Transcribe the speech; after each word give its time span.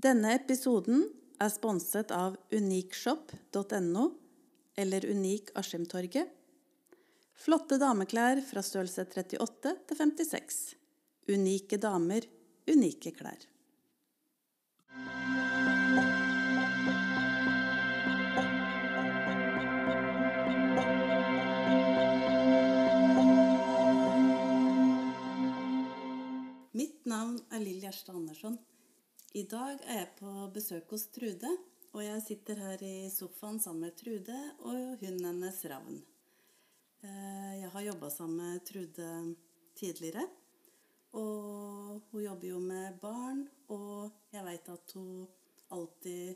Denne 0.00 0.30
episoden 0.32 1.02
er 1.42 1.50
sponset 1.52 2.12
av 2.14 2.36
unikshop.no 2.54 4.04
eller 4.80 5.04
Unik 5.04 5.50
Askimtorget. 5.60 6.30
Flotte 7.36 7.76
dameklær 7.80 8.40
fra 8.46 8.62
størrelse 8.64 9.04
38 9.04 9.74
til 9.90 9.98
56. 9.98 10.60
Unike 11.34 11.76
damer, 11.82 12.24
unike 12.70 13.12
klær. 13.18 13.44
Mitt 26.72 27.04
navn 27.04 27.36
er 27.52 27.60
Lill 27.60 27.84
Gjerstad 27.84 28.16
Andersson. 28.16 28.56
I 29.30 29.44
dag 29.46 29.78
er 29.86 30.00
jeg 30.00 30.06
på 30.18 30.30
besøk 30.50 30.90
hos 30.90 31.04
Trude, 31.14 31.46
og 31.94 32.00
jeg 32.02 32.22
sitter 32.24 32.58
her 32.58 32.80
i 32.82 33.06
sofaen 33.14 33.60
sammen 33.62 33.84
med 33.86 33.92
Trude 33.94 34.38
og 34.66 34.96
hunden 34.98 35.22
hennes 35.22 35.60
Ravn. 35.70 36.00
Eh, 37.06 37.60
Jeg 37.60 37.70
har 37.70 37.84
jobba 37.84 38.08
sammen 38.10 38.40
med 38.42 38.64
Trude 38.66 39.36
tidligere, 39.78 40.24
og 41.14 42.00
hun 42.10 42.24
jobber 42.24 42.48
jo 42.48 42.58
med 42.58 42.98
barn, 42.98 43.44
og 43.68 44.10
jeg 44.34 44.44
veit 44.48 44.68
at 44.68 44.96
hun 44.98 45.28
alltid 45.70 46.34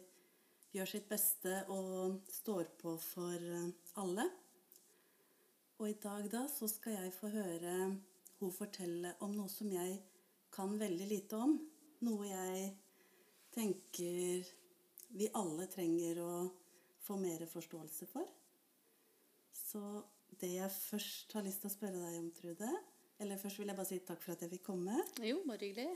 gjør 0.70 0.92
sitt 0.92 1.11
beste 1.11 1.64
og 1.74 2.22
står 2.30 2.70
på 2.78 2.95
for 3.02 3.34
eh, 3.58 3.74
alle. 3.98 4.28
Og 5.80 5.91
i 5.91 5.98
dag 5.98 6.30
da 6.30 6.47
så 6.47 6.70
skal 6.70 7.00
jeg 7.00 7.19
få 7.19 7.34
høre 7.34 7.74
hun 8.38 8.55
fortelle 8.55 9.16
om 9.19 9.34
noe 9.34 9.50
som 9.50 9.66
jeg 9.66 9.98
kan 10.55 10.78
veldig 10.78 11.11
lite 11.11 11.42
om. 11.42 11.58
Noe 12.06 12.30
jeg 12.30 12.84
tenker 13.54 14.48
vi 15.14 15.28
alle 15.38 15.66
trenger 15.70 16.20
å 16.24 16.33
få 17.05 17.16
mer 17.20 17.44
forståelse 17.50 18.08
for. 18.11 18.27
Så 19.55 19.83
det 20.41 20.56
jeg 20.56 20.72
først 20.74 21.36
har 21.36 21.46
lyst 21.46 21.62
til 21.62 21.70
å 21.70 21.74
spørre 21.74 22.00
deg 22.00 22.19
om, 22.19 22.30
Trude 22.34 22.70
Eller 23.22 23.38
først 23.38 23.61
vil 23.61 23.70
jeg 23.70 23.78
bare 23.78 23.88
si 23.88 24.00
takk 24.06 24.22
for 24.24 24.34
at 24.34 24.42
jeg 24.42 24.50
fikk 24.56 24.64
komme. 24.66 24.98
Jo, 25.22 25.38
bare 25.46 25.69
hyggelig. 25.69 25.86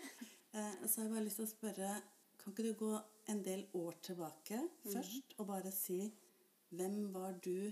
Eh, 0.54 0.76
så 0.86 1.00
har 1.00 1.08
jeg 1.08 1.14
bare 1.16 1.24
lyst 1.26 1.42
til 1.42 1.44
å 1.44 1.50
spørre 1.50 1.88
Kan 2.40 2.54
ikke 2.54 2.64
du 2.64 2.78
gå 2.78 2.92
en 3.28 3.42
del 3.44 3.66
år 3.76 3.98
tilbake 4.06 4.62
først 4.86 5.34
og 5.36 5.50
bare 5.50 5.72
si 5.74 5.98
Hvem 6.72 6.94
var 7.12 7.36
du 7.44 7.68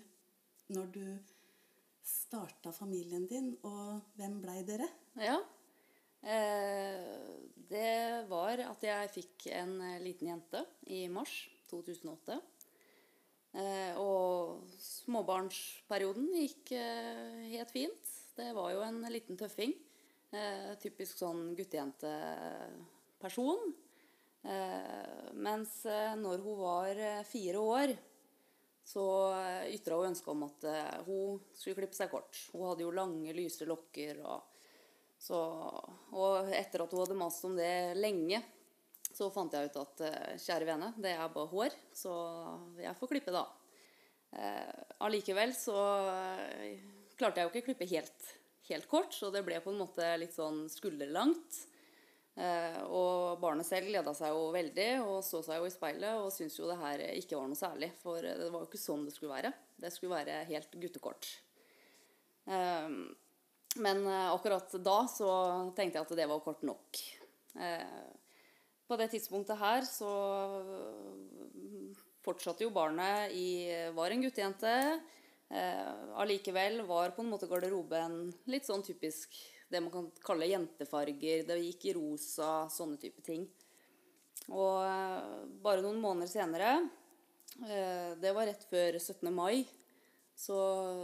når 0.75 0.91
du 0.93 1.07
starta 2.07 2.73
familien 2.75 3.27
din, 3.27 3.53
og 3.67 4.13
hvem 4.19 4.39
blei 4.43 4.61
dere? 4.67 4.87
Ja. 5.19 5.39
Eh, 6.27 6.99
det 7.71 8.27
var 8.27 8.59
at 8.65 8.83
jeg 8.83 9.11
fikk 9.15 9.45
en 9.55 9.77
eh, 9.93 10.01
liten 10.03 10.27
jente 10.33 10.65
i 10.91 11.05
mars 11.13 11.35
2008. 11.71 12.41
Eh, 13.57 13.95
og 14.03 14.67
småbarnsperioden 14.83 16.27
gikk 16.35 16.73
helt 16.75 17.71
fint. 17.73 18.11
Det 18.37 18.51
var 18.57 18.73
jo 18.75 18.83
en 18.85 19.01
liten 19.13 19.37
tøffing. 19.39 19.73
Typisk 20.83 21.19
sånn 21.23 21.55
guttejenteperson. 21.57 23.61
Mens 25.41 25.85
når 26.21 26.39
hun 26.45 26.57
var 26.59 27.23
fire 27.25 27.59
år, 27.63 27.95
så 28.85 29.33
ytra 29.73 29.97
hun 29.97 30.11
ønske 30.11 30.31
om 30.35 30.43
at 30.45 30.67
hun 31.07 31.41
skulle 31.57 31.79
klippe 31.79 31.97
seg 31.97 32.13
kort. 32.13 32.37
Hun 32.53 32.67
hadde 32.69 32.85
jo 32.85 32.93
lange, 32.93 33.33
lyse 33.39 33.65
lokker. 33.71 34.21
Og, 34.27 34.56
så, 35.19 35.39
og 36.13 36.51
etter 36.55 36.85
at 36.85 36.93
hun 36.93 37.03
hadde 37.03 37.19
mast 37.19 37.45
om 37.49 37.57
det 37.59 37.97
lenge, 37.99 38.43
så 39.17 39.31
fant 39.33 39.55
jeg 39.55 39.71
ut 39.71 39.79
at 39.81 40.03
eh, 40.05 40.35
kjære 40.43 40.69
vene, 40.69 40.91
det 41.01 41.15
er 41.15 41.31
bare 41.33 41.53
hår, 41.53 41.77
så 41.97 42.13
jeg 42.83 42.99
får 42.99 43.13
klippe 43.15 43.35
da. 43.35 43.47
Eh, 44.37 44.83
Allikevel 45.07 45.55
så 45.57 45.79
eh, 46.13 46.83
klarte 47.17 47.41
jeg 47.41 47.49
jo 47.49 47.53
ikke 47.55 47.65
å 47.65 47.69
klippe 47.71 47.89
helt, 47.95 48.29
helt 48.69 48.91
kort, 48.91 49.17
så 49.17 49.31
det 49.33 49.45
ble 49.47 49.63
på 49.65 49.73
en 49.73 49.81
måte 49.81 50.11
litt 50.21 50.37
sånn 50.37 50.67
skulderlangt. 50.73 51.63
Eh, 52.37 52.83
og 52.93 53.41
barnet 53.41 53.65
selv 53.65 53.89
gleda 53.89 54.13
seg 54.13 54.35
jo 54.35 54.51
veldig 54.53 54.89
og 55.07 55.23
så 55.25 55.41
seg 55.41 55.57
jo 55.57 55.69
i 55.71 55.73
speilet 55.73 56.19
og 56.21 56.29
syntes 56.35 56.59
jo 56.61 56.67
det 56.69 56.77
her 56.83 57.05
ikke 57.15 57.39
var 57.39 57.49
noe 57.49 57.57
særlig. 57.57 57.95
For 58.03 58.21
det 58.21 58.51
var 58.53 58.61
jo 58.61 58.69
ikke 58.69 58.83
sånn 58.83 59.07
det 59.09 59.15
skulle 59.17 59.39
være. 59.39 59.55
Det 59.81 59.93
skulle 59.95 60.19
være 60.19 60.43
helt 60.51 60.77
guttekort. 60.83 61.31
Eh, 62.53 62.91
men 63.83 64.05
eh, 64.07 64.29
akkurat 64.33 64.77
da 64.85 64.99
så 65.11 65.31
tenkte 65.77 65.99
jeg 66.01 66.07
at 66.07 66.15
det 66.19 66.29
var 66.31 66.45
kort 66.45 66.63
nok. 66.67 67.03
Eh, 67.57 68.07
på 68.87 68.99
det 69.01 69.11
tidspunktet 69.13 69.59
her 69.59 69.87
så 69.89 70.13
fortsatte 72.27 72.67
jo 72.67 72.75
barnet 72.75 73.35
i 73.35 73.67
Var 73.95 74.15
en 74.15 74.23
guttejente. 74.23 74.75
Eh, 75.49 76.19
allikevel 76.19 76.83
var 76.87 77.15
på 77.15 77.23
en 77.23 77.31
måte 77.31 77.47
garderoben 77.51 78.33
litt 78.51 78.67
sånn 78.67 78.83
typisk 78.87 79.37
det 79.71 79.83
man 79.83 79.93
kan 79.93 80.09
kalle 80.25 80.49
jentefarger. 80.51 81.45
Det 81.47 81.59
gikk 81.63 81.89
i 81.91 81.95
rosa, 81.97 82.67
sånne 82.73 82.99
type 83.03 83.23
ting. 83.27 83.47
Og 84.51 84.83
eh, 84.87 85.47
bare 85.63 85.83
noen 85.85 86.03
måneder 86.03 86.31
senere, 86.31 86.73
eh, 87.67 88.15
det 88.23 88.35
var 88.35 88.47
rett 88.51 88.67
før 88.71 88.99
17. 88.99 89.31
mai, 89.35 89.65
så 90.37 90.57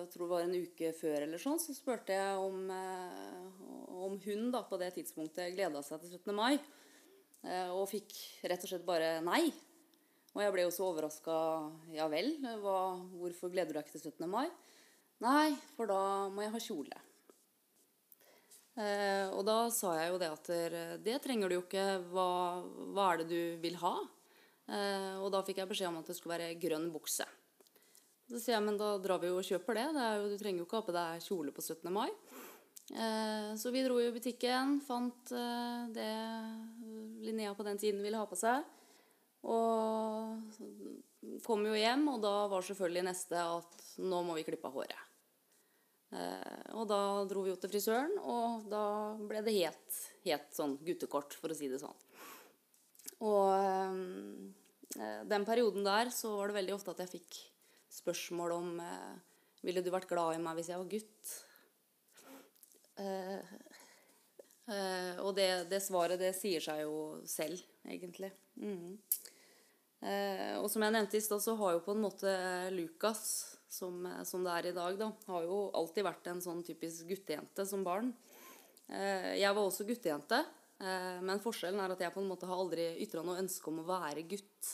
jeg 0.02 0.08
tror 0.12 0.26
det 0.26 0.32
var 0.34 0.42
en 0.44 0.56
uke 0.60 0.90
før 0.98 1.24
eller 1.24 1.40
sånn, 1.40 1.60
så 1.62 1.72
spurte 1.72 2.12
jeg 2.12 2.40
om, 2.40 2.66
eh, 2.70 3.68
om 4.04 4.18
hun 4.26 4.50
da 4.52 4.60
på 4.68 4.76
det 4.80 4.90
tidspunktet 4.98 5.54
gleda 5.56 5.80
seg 5.86 6.02
til 6.02 6.12
17. 6.18 6.34
mai. 6.36 6.58
Eh, 7.42 7.70
Og 7.72 7.88
fikk 7.90 8.12
rett 8.44 8.62
og 8.62 8.68
slett 8.70 8.84
bare 8.86 9.20
nei. 9.24 9.46
Og 10.32 10.40
jeg 10.40 10.52
ble 10.54 10.62
jo 10.66 10.72
så 10.72 10.84
overraska. 10.92 11.38
Ja 11.92 12.06
vel, 12.12 12.34
hva, 12.60 12.76
hvorfor 13.20 13.50
gleder 13.52 13.72
du 13.72 13.78
deg 13.78 13.84
ikke 13.86 13.98
til 13.98 14.12
17. 14.12 14.28
mai? 14.30 14.46
Nei, 15.20 15.56
for 15.76 15.86
da 15.88 16.28
må 16.32 16.44
jeg 16.44 16.52
ha 16.54 16.60
kjole. 16.62 17.00
Eh, 18.72 19.28
og 19.32 19.44
da 19.44 19.56
sa 19.72 19.92
jeg 19.98 20.12
jo 20.12 20.20
det 20.20 20.30
at 20.32 20.48
det 21.04 21.18
trenger 21.24 21.48
du 21.48 21.58
jo 21.58 21.64
ikke. 21.66 21.84
Hva, 22.12 22.28
hva 22.94 23.10
er 23.12 23.20
det 23.20 23.28
du 23.32 23.60
vil 23.64 23.76
ha? 23.82 23.96
Eh, 24.72 25.16
og 25.20 25.28
da 25.34 25.42
fikk 25.44 25.60
jeg 25.60 25.68
beskjed 25.72 25.90
om 25.90 26.00
at 26.00 26.08
det 26.08 26.16
skulle 26.16 26.38
være 26.38 26.56
grønn 26.60 26.88
bukse. 26.94 27.26
Så 28.32 28.40
sier 28.40 28.54
jeg, 28.56 28.64
men 28.64 28.78
da 28.80 28.94
drar 28.96 29.20
vi 29.20 29.28
jo 29.28 29.36
og 29.36 29.44
kjøper 29.44 29.76
det. 29.76 29.88
det 29.92 30.04
jo, 30.16 30.28
du 30.32 30.38
trenger 30.40 30.62
jo 30.62 30.64
ikke 30.64 30.78
ha 30.78 30.84
på 30.86 30.94
deg 30.96 31.24
kjole 31.26 31.52
på 31.52 31.60
17. 31.60 31.90
mai. 31.92 32.08
Eh, 32.96 33.50
så 33.60 33.70
vi 33.74 33.82
dro 33.84 33.98
i 34.00 34.08
butikken, 34.14 34.78
fant 34.86 35.34
eh, 35.36 35.82
det 35.92 36.12
Linnea 37.26 37.52
på 37.52 37.66
den 37.68 37.80
tiden 37.80 38.00
ville 38.00 38.16
ha 38.16 38.24
på 38.28 38.38
seg. 38.40 38.64
Og 39.52 40.32
kom 41.44 41.68
jo 41.68 41.76
hjem, 41.76 42.06
og 42.08 42.24
da 42.24 42.32
var 42.48 42.64
selvfølgelig 42.64 43.04
neste 43.10 43.36
at 43.36 43.86
nå 44.00 44.22
må 44.24 44.38
vi 44.38 44.46
klippe 44.48 44.72
av 44.72 44.80
håret. 44.80 45.04
Eh, 46.16 46.72
og 46.72 46.88
da 46.88 47.02
dro 47.28 47.44
vi 47.44 47.52
jo 47.52 47.60
til 47.60 47.74
frisøren, 47.74 48.16
og 48.24 48.64
da 48.72 48.84
ble 49.28 49.44
det 49.44 49.58
helt, 49.60 50.02
helt 50.24 50.56
sånn 50.56 50.78
guttekort, 50.80 51.36
for 51.36 51.52
å 51.52 51.58
si 51.60 51.68
det 51.68 51.84
sånn. 51.84 52.00
Og 53.28 54.50
den 55.28 55.44
perioden 55.46 55.84
der 55.86 56.08
så 56.12 56.32
var 56.40 56.50
det 56.50 56.56
veldig 56.56 56.74
ofte 56.74 56.92
at 56.96 57.04
jeg 57.04 57.12
fikk 57.12 57.36
spørsmål 57.92 58.54
om 58.56 58.74
eh, 58.82 59.14
Ville 59.62 59.82
du 59.84 59.92
vært 59.94 60.08
glad 60.10 60.34
i 60.34 60.42
meg 60.42 60.58
hvis 60.58 60.72
jeg 60.72 60.80
var 60.80 60.88
gutt? 60.90 61.34
Eh, 62.98 63.52
eh, 64.74 65.20
og 65.22 65.36
det, 65.38 65.50
det 65.70 65.78
svaret, 65.84 66.18
det 66.18 66.32
sier 66.34 66.64
seg 66.64 66.82
jo 66.82 66.96
selv, 67.30 67.62
egentlig. 67.86 68.32
Mm. 68.58 68.98
Eh, 70.02 70.54
og 70.58 70.66
som 70.72 70.82
jeg 70.82 70.94
nevnte 70.96 71.18
i 71.18 71.22
stad, 71.22 71.44
så 71.44 71.54
har 71.60 71.76
jo 71.76 71.84
på 71.86 71.94
en 71.94 72.02
måte 72.02 72.32
Lukas, 72.74 73.22
som, 73.70 74.02
som 74.26 74.42
det 74.44 74.56
er 74.56 74.70
i 74.72 74.76
dag, 74.76 74.98
da, 74.98 75.12
har 75.30 75.46
jo 75.46 75.64
alltid 75.78 76.06
vært 76.08 76.26
en 76.32 76.42
sånn 76.44 76.64
typisk 76.66 77.06
guttejente 77.08 77.66
som 77.68 77.86
barn. 77.86 78.10
Eh, 78.90 79.38
jeg 79.40 79.54
var 79.54 79.62
også 79.62 79.86
guttejente, 79.88 80.42
eh, 80.82 81.20
men 81.24 81.42
forskjellen 81.42 81.80
er 81.80 81.94
at 81.94 82.02
jeg 82.02 82.14
på 82.14 82.22
en 82.22 82.32
måte 82.32 82.48
har 82.50 82.58
aldri 82.58 82.90
ytra 83.04 83.22
noe 83.24 83.40
ønske 83.40 83.70
om 83.70 83.80
å 83.84 83.88
være 83.88 84.26
gutt. 84.28 84.72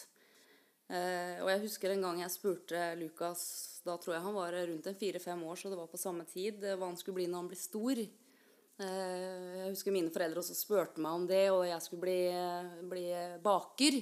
Eh, 0.88 1.36
og 1.42 1.50
jeg 1.52 1.64
husker 1.66 1.92
en 1.92 2.06
gang 2.06 2.22
jeg 2.22 2.32
spurte 2.32 2.84
Lukas, 2.96 3.42
da 3.84 3.98
tror 4.00 4.16
jeg 4.16 4.24
han 4.24 4.36
var 4.36 4.54
rundt 4.56 4.88
en 4.88 4.96
fire-fem 4.96 5.42
år, 5.44 5.58
så 5.60 5.68
det 5.68 5.76
var 5.80 5.90
på 5.92 6.00
samme 6.00 6.24
tid, 6.28 6.64
eh, 6.64 6.78
hva 6.80 6.88
han 6.88 6.96
skulle 6.96 7.20
bli 7.20 7.28
når 7.28 7.42
han 7.42 7.50
ble 7.50 7.60
stor. 7.60 8.00
Eh, 8.78 9.52
jeg 9.58 9.72
husker 9.74 9.94
mine 9.94 10.12
foreldre 10.14 10.40
også 10.40 10.56
spurte 10.56 11.02
meg 11.04 11.20
om 11.20 11.28
det, 11.28 11.44
og 11.52 11.66
jeg 11.68 11.84
skulle 11.84 12.06
bli, 12.06 12.88
bli 12.88 13.06
baker. 13.44 14.00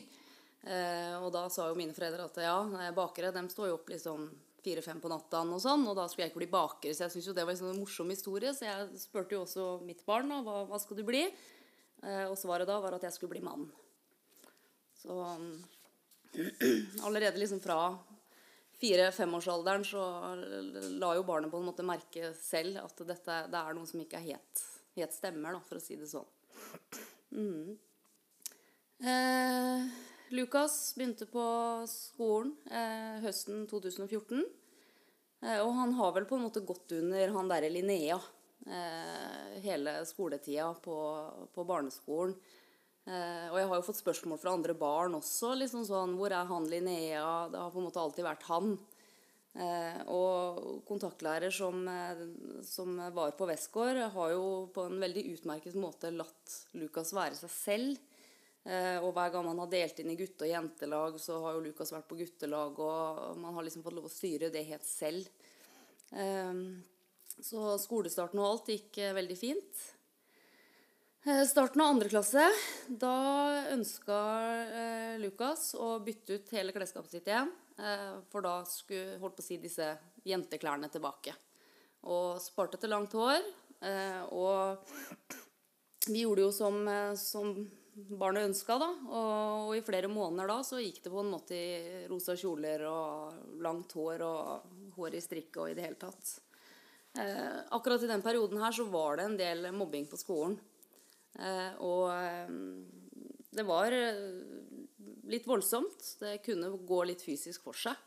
Eh, 0.67 1.15
og 1.23 1.31
da 1.35 1.47
sa 1.53 1.69
jo 1.71 1.79
mine 1.79 1.95
foreldre 1.97 2.27
at 2.27 2.43
ja, 2.43 2.59
bakere 2.95 3.33
de 3.35 3.45
står 3.53 3.71
jo 3.71 3.79
opp 3.79 3.91
liksom 3.93 4.27
fire-fem 4.67 4.99
på 5.03 5.11
natta, 5.11 5.45
og 5.47 5.63
sånn, 5.63 5.85
og 5.87 5.95
da 5.99 6.09
skulle 6.11 6.27
jeg 6.27 6.35
ikke 6.35 6.43
bli 6.43 6.53
baker. 6.55 6.95
Så 6.95 7.07
jeg 7.07 7.15
syntes 7.15 7.31
jo 7.31 7.37
det 7.37 7.47
var 7.47 7.55
en 7.55 7.63
sånn 7.63 7.79
morsom 7.79 8.11
historie, 8.11 8.51
så 8.55 8.67
jeg 8.67 9.01
spurte 9.03 9.37
jo 9.37 9.45
også 9.45 9.69
mitt 9.87 10.03
barn 10.09 10.33
da, 10.33 10.41
hva, 10.43 10.65
hva 10.71 10.81
skal 10.83 10.99
du 10.99 11.05
bli? 11.07 11.23
Eh, 12.03 12.27
og 12.27 12.35
svaret 12.39 12.69
da 12.69 12.81
var 12.83 12.97
at 12.97 13.07
jeg 13.07 13.15
skulle 13.15 13.37
bli 13.37 13.45
mann. 13.47 13.69
Så 14.99 15.15
allerede 17.07 17.41
liksom 17.41 17.61
fra 17.65 17.79
fire-femårsalderen 18.81 19.85
så 19.89 20.03
la 21.01 21.15
jo 21.17 21.25
barnet 21.25 21.51
på 21.51 21.61
en 21.61 21.69
måte 21.71 21.87
merke 21.87 22.33
selv 22.37 22.83
at 22.83 23.05
dette 23.09 23.39
det 23.53 23.63
er 23.63 23.77
noe 23.77 23.89
som 23.89 24.03
ikke 24.03 24.21
er 24.21 24.33
helt, 24.35 24.65
helt 24.99 25.17
stemmer, 25.17 25.57
da, 25.57 25.63
for 25.65 25.81
å 25.81 25.85
si 25.85 25.97
det 25.97 26.11
sånn. 26.11 26.29
Mm. 27.37 27.77
Eh, 29.07 29.89
Lukas 30.37 30.95
begynte 30.97 31.29
på 31.31 31.47
skolen 31.91 32.55
eh, 32.69 33.19
høsten 33.25 33.67
2014. 33.71 34.45
Eh, 35.45 35.61
og 35.61 35.73
han 35.77 35.93
har 35.99 36.15
vel 36.17 36.27
på 36.29 36.39
en 36.39 36.47
måte 36.49 36.65
gått 36.67 36.97
under 36.97 37.35
han 37.37 37.51
derre 37.51 37.71
Linnea 37.71 38.19
eh, 38.67 39.57
hele 39.65 39.99
skoletida 40.09 40.73
på, 40.83 40.97
på 41.55 41.67
barneskolen. 41.69 42.37
Eh, 43.07 43.47
og 43.53 43.57
jeg 43.61 43.69
har 43.71 43.79
jo 43.79 43.87
fått 43.87 44.01
spørsmål 44.01 44.41
fra 44.43 44.53
andre 44.57 44.75
barn 44.75 45.15
også. 45.15 45.55
liksom 45.55 45.85
sånn, 45.87 46.17
Hvor 46.19 46.33
er 46.33 46.45
han 46.45 46.67
Linnea? 46.67 47.49
Det 47.51 47.59
har 47.59 47.71
på 47.71 47.79
en 47.79 47.87
måte 47.87 48.03
alltid 48.03 48.25
vært 48.25 48.43
han. 48.51 48.79
Eh, 49.57 50.01
og 50.13 50.83
kontaktlærer 50.85 51.53
som, 51.53 51.87
eh, 51.89 52.27
som 52.63 52.97
var 53.15 53.33
på 53.33 53.47
Westgård, 53.47 54.11
har 54.13 54.31
jo 54.31 54.69
på 54.75 54.85
en 54.85 55.01
veldig 55.01 55.25
utmerket 55.33 55.75
måte 55.75 56.11
latt 56.13 56.67
Lukas 56.75 57.13
være 57.13 57.35
seg 57.35 57.51
selv. 57.51 57.99
Eh, 58.67 58.99
og 58.99 59.15
hver 59.15 59.31
gang 59.31 59.47
man 59.47 59.59
har 59.63 59.71
delt 59.71 60.01
inn 60.01 60.11
i 60.11 60.17
gutte- 60.19 60.43
og 60.43 60.51
jentelag, 60.51 61.21
så 61.23 61.41
har 61.41 61.55
jo 61.55 61.61
Lukas 61.61 61.93
vært 61.93 62.09
på 62.09 62.19
guttelag, 62.19 62.79
og 62.79 63.39
man 63.39 63.55
har 63.55 63.63
liksom 63.63 63.85
fått 63.85 63.95
lov 63.95 64.09
å 64.09 64.13
styre 64.13 64.51
det 64.51 64.67
helt 64.67 64.85
selv. 64.85 65.29
Eh, 66.11 66.53
så 67.41 67.77
skolestarten 67.79 68.41
og 68.41 68.51
alt 68.51 68.73
gikk 68.75 68.99
eh, 68.99 69.15
veldig 69.15 69.39
fint. 69.39 69.96
Eh, 71.27 71.45
Starten 71.45 71.81
av 71.81 71.89
andre 71.91 72.07
klasse, 72.09 72.43
da 72.87 73.15
ønska 73.75 74.17
eh, 74.63 75.15
Lukas 75.19 75.73
å 75.75 75.97
bytte 75.99 76.37
ut 76.37 76.53
hele 76.55 76.71
klesskapet 76.71 77.17
sitt 77.17 77.27
igjen. 77.27 77.49
Eh, 77.83 78.13
for 78.31 78.47
da 78.47 78.61
skulle 78.71 79.17
holdt 79.19 79.35
på 79.41 79.43
å 79.43 79.47
si 79.49 79.57
disse 79.59 79.89
jenteklærne 80.23 80.87
tilbake. 80.93 81.35
Og 82.07 82.39
sparte 82.39 82.79
til 82.79 82.95
langt 82.95 83.17
hår. 83.19 83.43
Og 84.39 84.93
vi 86.07 86.23
gjorde 86.23 86.45
jo 86.45 86.53
som, 86.55 86.79
som 87.19 87.51
barnet 87.93 88.47
ønska, 88.47 88.77
da. 88.79 88.89
Og, 89.09 89.67
og 89.67 89.73
i 89.75 89.83
flere 89.85 90.11
måneder 90.11 90.53
da 90.53 90.61
så 90.67 90.79
gikk 90.79 91.03
det 91.03 91.13
på 91.13 91.25
en 91.25 91.33
måte 91.35 91.59
i 91.59 92.07
rosa 92.07 92.39
kjoler 92.39 92.87
og 92.87 93.59
langt 93.67 93.97
hår 93.99 94.23
og 94.29 94.95
hår 94.95 95.19
i 95.19 95.25
strikk 95.27 95.59
og 95.59 95.73
i 95.73 95.77
det 95.77 95.89
hele 95.89 95.99
tatt. 95.99 96.37
Akkurat 97.75 98.07
i 98.07 98.13
den 98.15 98.23
perioden 98.23 98.63
her 98.63 98.79
så 98.79 98.87
var 98.95 99.19
det 99.19 99.27
en 99.27 99.39
del 99.43 99.69
mobbing 99.75 100.07
på 100.07 100.23
skolen. 100.23 100.57
Eh, 101.37 101.73
og 101.85 102.11
eh, 102.13 102.53
det 103.57 103.65
var 103.69 103.93
eh, 103.93 104.21
litt 105.33 105.49
voldsomt. 105.49 106.13
Det 106.21 106.39
kunne 106.45 106.73
gå 106.89 107.03
litt 107.09 107.25
fysisk 107.25 107.69
for 107.69 107.79
seg. 107.87 108.03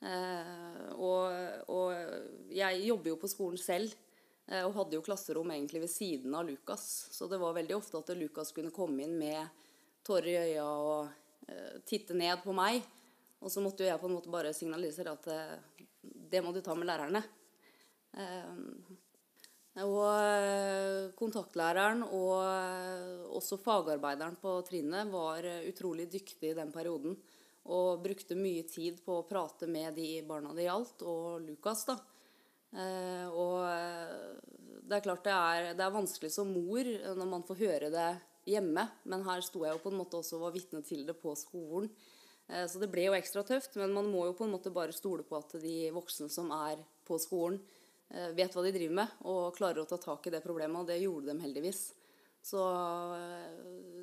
Og, 0.00 1.66
og 1.68 2.46
jeg 2.48 2.78
jobber 2.86 3.10
jo 3.10 3.18
på 3.20 3.28
skolen 3.28 3.60
selv. 3.60 3.92
Og 4.64 4.72
hadde 4.78 4.96
jo 4.96 5.02
klasserom 5.04 5.52
egentlig 5.52 5.82
ved 5.82 5.92
siden 5.92 6.32
av 6.34 6.46
Lukas. 6.48 6.86
Så 7.12 7.28
det 7.28 7.36
var 7.38 7.52
veldig 7.52 7.76
ofte 7.76 8.00
at 8.00 8.14
Lukas 8.16 8.54
kunne 8.56 8.72
komme 8.72 9.04
inn 9.04 9.18
med 9.20 9.44
tårer 10.06 10.30
i 10.30 10.38
øya 10.54 10.64
og 10.64 11.10
eh, 11.48 11.76
titte 11.86 12.16
ned 12.16 12.40
på 12.44 12.54
meg. 12.56 12.80
Og 13.40 13.52
så 13.52 13.62
måtte 13.64 13.84
jo 13.84 13.90
jeg 13.90 14.00
på 14.00 14.08
en 14.08 14.16
måte 14.16 14.32
bare 14.32 14.54
signalisere 14.56 15.14
at 15.14 15.28
eh, 15.32 15.84
det 16.02 16.42
må 16.44 16.52
du 16.54 16.60
ta 16.64 16.74
med 16.76 16.88
lærerne. 16.90 17.22
Eh, 18.16 18.50
og 19.78 20.02
eh, 20.02 21.10
kontaktlæreren 21.14 22.02
og 22.08 22.40
eh, 22.42 23.20
også 23.38 23.60
fagarbeideren 23.62 24.34
på 24.42 24.56
trinnet 24.66 25.10
var 25.12 25.46
eh, 25.46 25.68
utrolig 25.70 26.08
dyktig 26.10 26.50
i 26.50 26.56
den 26.58 26.72
perioden. 26.74 27.14
Og 27.70 28.02
brukte 28.02 28.34
mye 28.34 28.64
tid 28.66 28.98
på 29.04 29.20
å 29.20 29.26
prate 29.28 29.68
med 29.70 29.94
de 29.94 30.24
barna 30.26 30.50
det 30.56 30.64
gjaldt, 30.64 31.04
og 31.06 31.44
Lukas, 31.44 31.84
da. 31.86 31.98
Og 33.36 33.58
det 34.88 34.96
er 34.96 35.04
klart 35.04 35.26
det 35.26 35.34
er, 35.34 35.68
det 35.76 35.84
er 35.84 35.92
vanskelig 35.92 36.30
som 36.32 36.50
mor 36.50 36.88
når 36.88 37.28
man 37.28 37.44
får 37.46 37.60
høre 37.60 37.90
det 37.92 38.08
hjemme, 38.48 38.86
men 39.04 39.26
her 39.28 39.44
sto 39.44 39.66
jeg 39.66 39.76
jo 39.76 39.82
på 39.84 39.92
en 39.92 39.98
måte 40.00 40.18
også 40.18 40.38
og 40.38 40.46
var 40.46 40.56
vitne 40.56 40.80
til 40.88 41.04
det 41.06 41.18
på 41.20 41.34
skolen. 41.38 41.90
Så 42.48 42.80
det 42.80 42.88
ble 42.90 43.04
jo 43.10 43.18
ekstra 43.18 43.44
tøft, 43.46 43.76
men 43.78 43.92
man 43.94 44.08
må 44.08 44.24
jo 44.30 44.34
på 44.40 44.48
en 44.48 44.54
måte 44.56 44.72
bare 44.74 44.96
stole 44.96 45.26
på 45.28 45.36
at 45.38 45.58
de 45.60 45.76
voksne 45.94 46.30
som 46.32 46.48
er 46.56 46.80
på 47.06 47.20
skolen, 47.22 47.60
vet 48.34 48.54
hva 48.54 48.62
de 48.66 48.72
driver 48.74 48.96
med, 49.02 49.16
og 49.30 49.56
klarer 49.56 49.82
å 49.82 49.88
ta 49.88 49.98
tak 50.02 50.26
i 50.26 50.32
det 50.34 50.42
problemet, 50.44 50.80
og 50.82 50.88
det 50.90 51.00
gjorde 51.02 51.30
de 51.30 51.42
heldigvis. 51.44 51.82
Så 52.42 52.60
eh, 53.14 53.50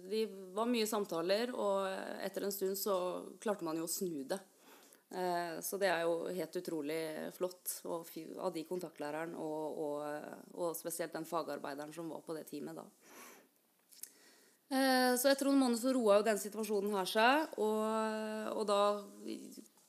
det 0.09 0.27
var 0.53 0.69
mye 0.69 0.87
samtaler, 0.87 1.51
og 1.57 1.87
etter 2.23 2.45
en 2.45 2.53
stund 2.53 2.77
så 2.77 2.97
klarte 3.41 3.65
man 3.65 3.79
jo 3.79 3.87
å 3.87 3.91
snu 3.91 4.23
det. 4.29 4.39
Eh, 5.09 5.57
Så 5.65 5.79
det 5.81 5.89
er 5.89 6.03
jo 6.05 6.27
helt 6.29 6.59
utrolig 6.59 6.99
flott 7.33 7.79
og 7.89 8.11
av 8.37 8.53
de 8.53 8.63
kontaktlæreren, 8.69 9.33
og, 9.35 9.79
og, 9.81 10.27
og 10.53 10.75
spesielt 10.77 11.15
den 11.15 11.25
fagarbeideren 11.25 11.95
som 11.95 12.11
var 12.13 12.21
på 12.27 12.35
det 12.37 12.45
teamet 12.51 12.77
da. 12.77 12.85
Eh, 14.69 15.15
Så 15.17 15.31
etter 15.31 15.49
noen 15.49 15.63
måneder 15.63 15.81
så 15.81 15.95
roa 15.97 16.19
jo 16.19 16.27
den 16.27 16.41
situasjonen 16.43 16.93
her 16.99 17.09
seg, 17.09 17.57
og, 17.57 18.53
og 18.53 18.67
da 18.69 18.81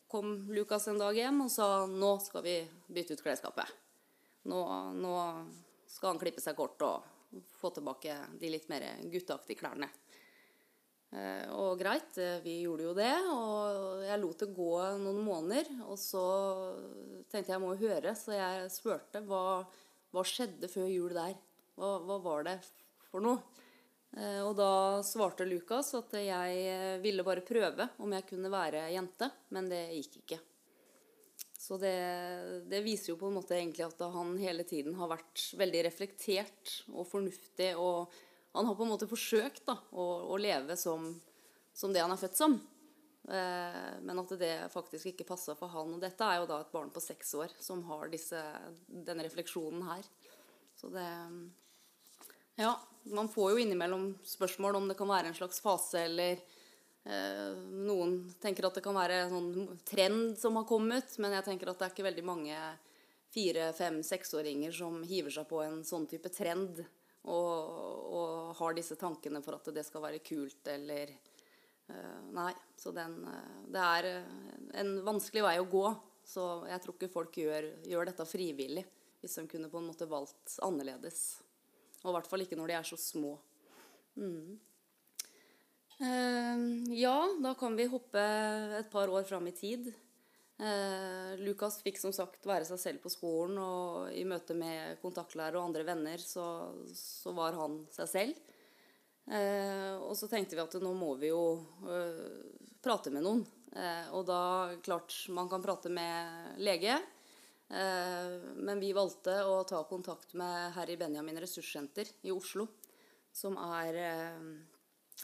kom 0.08 0.48
Lukas 0.56 0.88
en 0.88 1.02
dag 1.02 1.18
hjem 1.20 1.44
og 1.44 1.52
sa 1.52 1.84
nå 1.84 2.14
skal 2.24 2.46
vi 2.46 2.56
bytte 2.88 3.18
ut 3.18 3.26
klesskapet. 3.26 3.76
Nå, 4.44 4.60
nå 4.94 5.14
skal 5.88 6.12
han 6.12 6.20
klippe 6.20 6.40
seg 6.40 6.56
kort 6.56 6.80
og 6.86 7.40
få 7.60 7.70
tilbake 7.74 8.14
de 8.40 8.50
litt 8.52 8.68
mer 8.70 8.84
gutteaktige 9.10 9.58
klærne. 9.60 9.88
Eh, 11.10 11.48
Og 11.56 11.78
greit, 11.80 12.16
eh, 12.18 12.40
vi 12.44 12.62
gjorde 12.62 12.84
jo 12.84 12.94
det, 12.94 13.12
og 13.32 14.02
jeg 14.04 14.20
lot 14.20 14.38
det 14.38 14.54
gå 14.54 14.72
noen 15.00 15.20
måneder. 15.24 15.70
Og 15.88 15.98
så 15.98 16.24
tenkte 17.30 17.48
jeg 17.48 17.56
jeg 17.56 17.64
må 17.64 17.74
høre, 17.80 18.14
så 18.16 18.36
jeg 18.36 18.70
spurte 18.72 19.22
hva, 19.24 19.64
hva 20.12 20.24
skjedde 20.24 20.68
før 20.68 20.88
jul 20.92 21.14
der. 21.16 21.34
Hva, 21.78 21.98
hva 22.04 22.18
var 22.20 22.44
det 22.44 22.58
for 23.10 23.24
noe? 23.24 23.40
Eh, 24.16 24.40
Og 24.44 24.54
da 24.56 25.00
svarte 25.04 25.48
Lukas 25.48 25.94
at 25.94 26.12
jeg 26.12 27.00
ville 27.04 27.24
bare 27.24 27.44
prøve 27.44 27.88
om 27.98 28.12
jeg 28.12 28.28
kunne 28.28 28.52
være 28.52 28.88
jente, 28.92 29.30
men 29.50 29.68
det 29.68 29.82
gikk 29.96 30.22
ikke. 30.22 30.40
Så 31.68 31.76
det, 31.76 31.96
det 32.64 32.80
viser 32.80 33.10
jo 33.12 33.18
på 33.20 33.28
en 33.28 33.34
måte 33.36 33.52
egentlig 33.58 33.84
at 33.84 34.00
han 34.00 34.30
hele 34.40 34.64
tiden 34.64 34.94
har 34.96 35.10
vært 35.10 35.42
veldig 35.60 35.82
reflektert 35.84 36.78
og 36.94 37.04
fornuftig. 37.10 37.74
Og 37.76 38.14
han 38.56 38.64
har 38.64 38.76
på 38.78 38.86
en 38.86 38.92
måte 38.94 39.08
forsøkt 39.10 39.66
da, 39.68 39.74
å, 39.92 40.06
å 40.32 40.38
leve 40.40 40.78
som, 40.80 41.10
som 41.76 41.92
det 41.92 42.00
han 42.00 42.14
er 42.14 42.22
født 42.22 42.40
som. 42.40 42.56
Eh, 43.28 43.90
men 44.00 44.22
at 44.22 44.32
det 44.40 44.54
faktisk 44.72 45.10
ikke 45.10 45.28
passa 45.28 45.52
for 45.58 45.68
han. 45.74 45.92
Og 45.92 46.00
dette 46.00 46.24
er 46.24 46.40
jo 46.40 46.48
da 46.48 46.62
et 46.64 46.72
barn 46.72 46.88
på 46.94 47.04
seks 47.04 47.34
år 47.36 47.52
som 47.60 47.84
har 47.90 48.08
disse, 48.16 48.40
denne 48.88 49.28
refleksjonen 49.28 49.84
her. 49.90 50.08
Så 50.78 50.88
det 50.94 51.08
Ja, 52.58 52.72
man 53.12 53.28
får 53.28 53.52
jo 53.52 53.60
innimellom 53.66 54.14
spørsmål 54.26 54.80
om 54.80 54.88
det 54.88 54.96
kan 54.98 55.12
være 55.12 55.28
en 55.30 55.36
slags 55.36 55.60
fase 55.60 56.00
eller 56.08 56.40
noen 57.08 58.18
tenker 58.42 58.66
at 58.68 58.74
det 58.76 58.82
kan 58.84 58.96
være 58.96 59.22
en 59.22 59.30
sånn 59.32 59.78
trend 59.88 60.34
som 60.36 60.58
har 60.60 60.66
kommet, 60.68 61.14
men 61.22 61.32
jeg 61.38 61.46
tenker 61.46 61.70
at 61.70 61.78
det 61.80 61.86
er 61.86 61.94
ikke 61.94 62.04
veldig 62.04 62.24
mange 62.28 62.58
fire-, 63.32 63.72
fem-, 63.72 64.02
seksåringer 64.04 64.72
som 64.72 65.02
hiver 65.08 65.32
seg 65.32 65.48
på 65.48 65.62
en 65.64 65.80
sånn 65.86 66.06
type 66.10 66.30
trend 66.34 66.82
og, 67.28 67.72
og 68.18 68.52
har 68.58 68.76
disse 68.76 68.96
tankene 68.98 69.42
for 69.44 69.58
at 69.58 69.72
det 69.74 69.84
skal 69.86 70.04
være 70.04 70.22
kult 70.24 70.68
eller 70.72 71.12
eh, 71.12 72.20
Nei. 72.36 72.52
Så 72.78 72.92
den 72.96 73.18
eh, 73.28 73.58
Det 73.74 73.82
er 73.82 74.10
eh, 74.12 74.54
en 74.80 74.94
vanskelig 75.06 75.44
vei 75.44 75.56
å 75.60 75.68
gå. 75.68 75.86
Så 76.28 76.44
jeg 76.68 76.84
tror 76.84 76.96
ikke 76.96 77.12
folk 77.12 77.36
gjør, 77.40 77.70
gjør 77.88 78.10
dette 78.10 78.28
frivillig 78.28 78.84
hvis 79.18 79.34
de 79.40 79.48
kunne 79.50 79.70
på 79.72 79.80
en 79.80 79.88
måte 79.90 80.06
valgt 80.06 80.58
annerledes. 80.62 81.40
Og 82.04 82.12
i 82.12 82.14
hvert 82.14 82.28
fall 82.30 82.44
ikke 82.44 82.58
når 82.58 82.70
de 82.70 82.76
er 82.78 82.86
så 82.86 82.98
små. 83.00 83.34
Eh, 84.16 84.52
ja, 85.98 87.16
da 87.42 87.54
kan 87.58 87.74
vi 87.74 87.88
hoppe 87.90 88.22
et 88.78 88.90
par 88.92 89.10
år 89.10 89.24
fram 89.26 89.48
i 89.50 89.54
tid. 89.56 89.88
Eh, 90.58 91.38
Lukas 91.38 91.78
fikk 91.84 92.00
som 92.02 92.12
sagt 92.14 92.46
være 92.46 92.66
seg 92.66 92.80
selv 92.82 93.02
på 93.04 93.12
skolen, 93.12 93.58
og 93.62 94.14
i 94.14 94.24
møte 94.26 94.56
med 94.58 94.98
kontaktlærer 95.02 95.58
og 95.58 95.68
andre 95.68 95.84
venner 95.86 96.22
så, 96.22 96.46
så 96.94 97.34
var 97.36 97.58
han 97.58 97.84
seg 97.94 98.10
selv. 98.10 98.40
Eh, 99.28 99.94
og 100.00 100.16
så 100.18 100.26
tenkte 100.30 100.56
vi 100.58 100.64
at 100.64 100.74
nå 100.82 100.94
må 100.98 101.12
vi 101.20 101.30
jo 101.30 101.60
eh, 101.86 102.48
prate 102.82 103.12
med 103.14 103.22
noen. 103.26 103.44
Eh, 103.70 104.10
og 104.16 104.26
da, 104.26 104.40
klart, 104.82 105.14
man 105.30 105.50
kan 105.50 105.62
prate 105.62 105.92
med 105.94 106.58
lege. 106.58 106.96
Eh, 107.68 108.34
men 108.58 108.82
vi 108.82 108.94
valgte 108.96 109.38
å 109.46 109.60
ta 109.68 109.84
kontakt 109.86 110.34
med 110.38 110.72
Harry 110.74 110.96
Benjamin 110.98 111.38
ressurssenter 111.38 112.10
i 112.26 112.34
Oslo, 112.34 112.66
som 113.30 113.58
er 113.68 114.02
eh, 114.02 114.50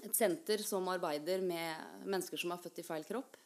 et 0.03 0.17
senter 0.17 0.63
som 0.65 0.89
arbeider 0.91 1.43
med 1.45 2.07
mennesker 2.09 2.41
som 2.41 2.55
er 2.55 2.63
født 2.65 2.81
i 2.83 2.87
feil 2.87 3.07
kropp. 3.07 3.39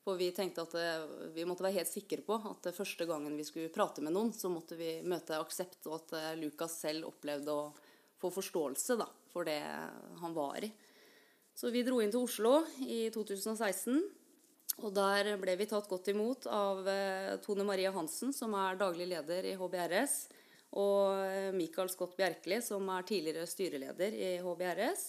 For 0.00 0.16
vi 0.16 0.30
tenkte 0.32 0.64
at 0.64 0.74
eh, 0.80 1.02
vi 1.34 1.44
måtte 1.48 1.64
være 1.66 1.76
helt 1.82 1.90
sikre 1.90 2.22
på 2.24 2.38
at 2.48 2.70
det 2.70 2.76
første 2.76 3.04
gangen 3.08 3.36
vi 3.36 3.44
skulle 3.44 3.72
prate 3.72 4.02
med 4.04 4.14
noen, 4.16 4.32
så 4.32 4.48
måtte 4.52 4.78
vi 4.78 5.00
møte 5.04 5.36
aksept, 5.36 5.82
og 5.90 5.98
at 5.98 6.14
eh, 6.16 6.38
Lukas 6.40 6.78
selv 6.80 7.10
opplevde 7.10 7.52
å 7.52 7.66
få 8.20 8.32
forståelse 8.32 8.96
da, 9.00 9.08
for 9.32 9.48
det 9.48 9.60
han 10.22 10.36
var 10.36 10.64
i. 10.64 10.72
Så 11.56 11.68
vi 11.72 11.84
dro 11.84 12.00
inn 12.00 12.12
til 12.12 12.24
Oslo 12.24 12.62
i 12.80 13.06
2016. 13.12 14.00
Og 14.80 14.92
der 14.96 15.34
ble 15.36 15.58
vi 15.60 15.66
tatt 15.68 15.88
godt 15.90 16.08
imot 16.08 16.46
av 16.48 16.86
eh, 16.88 17.36
Tone 17.44 17.66
Maria 17.68 17.92
Hansen, 17.92 18.32
som 18.32 18.56
er 18.56 18.80
daglig 18.80 19.10
leder 19.10 19.52
i 19.52 19.56
HBRS, 19.60 20.20
og 20.80 21.50
Michael 21.56 21.88
Scott 21.90 22.12
Bjerkeli, 22.16 22.60
som 22.62 22.86
er 22.94 23.02
tidligere 23.08 23.48
styreleder 23.50 24.14
i 24.14 24.28
HBRS. 24.38 25.08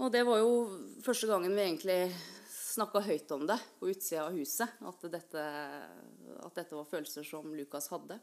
Og 0.00 0.08
det 0.12 0.22
var 0.24 0.40
jo 0.40 0.52
første 1.04 1.28
gangen 1.28 1.52
vi 1.52 1.64
egentlig 1.66 2.00
snakka 2.48 3.02
høyt 3.04 3.32
om 3.36 3.44
det 3.48 3.58
på 3.80 3.90
utsida 3.92 4.24
av 4.28 4.36
huset. 4.38 4.80
At 4.88 5.04
dette, 5.12 5.44
at 6.40 6.56
dette 6.56 6.76
var 6.78 6.88
følelser 6.88 7.26
som 7.26 7.50
Lukas 7.52 7.90
hadde. 7.92 8.16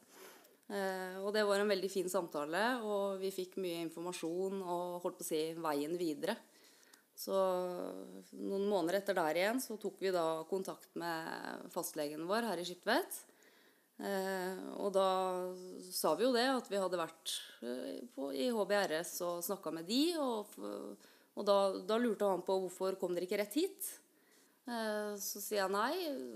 Eh, 0.67 1.17
og 1.21 1.31
det 1.35 1.45
var 1.47 1.61
en 1.61 1.69
veldig 1.71 1.89
fin 1.91 2.09
samtale, 2.11 2.63
og 2.83 3.21
vi 3.21 3.31
fikk 3.31 3.55
mye 3.63 3.85
informasjon 3.85 4.59
og 4.65 4.97
holdt 5.03 5.19
på 5.21 5.25
å 5.25 5.29
si 5.29 5.41
veien 5.63 5.93
videre. 5.99 6.35
Så 7.17 7.33
noen 8.37 8.67
måneder 8.69 8.99
etter 8.99 9.17
der 9.17 9.39
igjen 9.39 9.61
så 9.63 9.77
tok 9.81 9.97
vi 10.03 10.13
da 10.13 10.43
kontakt 10.49 10.91
med 10.99 11.69
fastlegen 11.73 12.27
vår 12.29 12.49
her 12.51 12.61
i 12.61 12.65
Skiptvet. 12.67 13.21
Eh, 13.97 14.59
og 14.77 14.91
da 14.93 15.09
sa 15.89 16.13
vi 16.17 16.27
jo 16.27 16.33
det, 16.35 16.45
at 16.51 16.67
vi 16.69 16.81
hadde 16.81 16.99
vært 16.99 17.37
eh, 17.65 18.03
på, 18.13 18.29
i 18.33 18.51
HBRS 18.53 19.15
og 19.25 19.45
snakka 19.47 19.73
med 19.73 19.87
de. 19.89 20.01
Og, 20.21 20.59
og 21.37 21.45
da, 21.45 21.57
da, 21.85 21.99
lurte 22.01 22.27
han 22.27 22.43
på 22.45 22.57
hvorfor 22.63 22.97
kom 22.99 23.13
dere 23.13 23.27
ikke 23.27 23.39
rett 23.43 23.57
hit. 23.59 23.89
Eh, 24.67 25.13
så 25.21 25.39
sier 25.39 25.61
jeg 25.61 25.71
nei. 25.71 25.93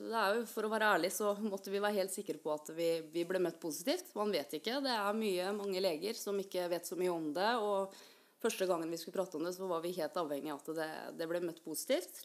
det 0.07 0.15
er 0.15 0.37
jo 0.37 0.45
For 0.47 0.67
å 0.67 0.71
være 0.71 0.93
ærlig 0.95 1.11
så 1.15 1.33
måtte 1.43 1.73
vi 1.73 1.81
være 1.81 1.97
helt 1.97 2.13
sikre 2.13 2.37
på 2.39 2.53
at 2.53 2.69
vi, 2.77 2.93
vi 3.11 3.25
ble 3.27 3.41
møtt 3.43 3.59
positivt. 3.63 4.13
Man 4.15 4.31
vet 4.33 4.53
ikke. 4.59 4.79
Det 4.85 4.93
er 4.93 5.17
mye, 5.17 5.51
mange 5.57 5.83
leger 5.83 6.17
som 6.17 6.39
ikke 6.39 6.69
vet 6.71 6.87
så 6.87 6.99
mye 6.99 7.11
om 7.13 7.31
det. 7.35 7.51
og 7.59 7.97
Første 8.41 8.65
gangen 8.69 8.89
vi 8.89 8.97
skulle 8.97 9.19
prate 9.19 9.37
om 9.37 9.45
det, 9.45 9.53
så 9.57 9.67
var 9.69 9.83
vi 9.83 9.93
helt 9.97 10.15
avhengig 10.17 10.53
av 10.53 10.63
at 10.63 10.71
det, 10.79 10.91
det 11.19 11.29
ble 11.29 11.43
møtt 11.45 11.61
positivt. 11.65 12.23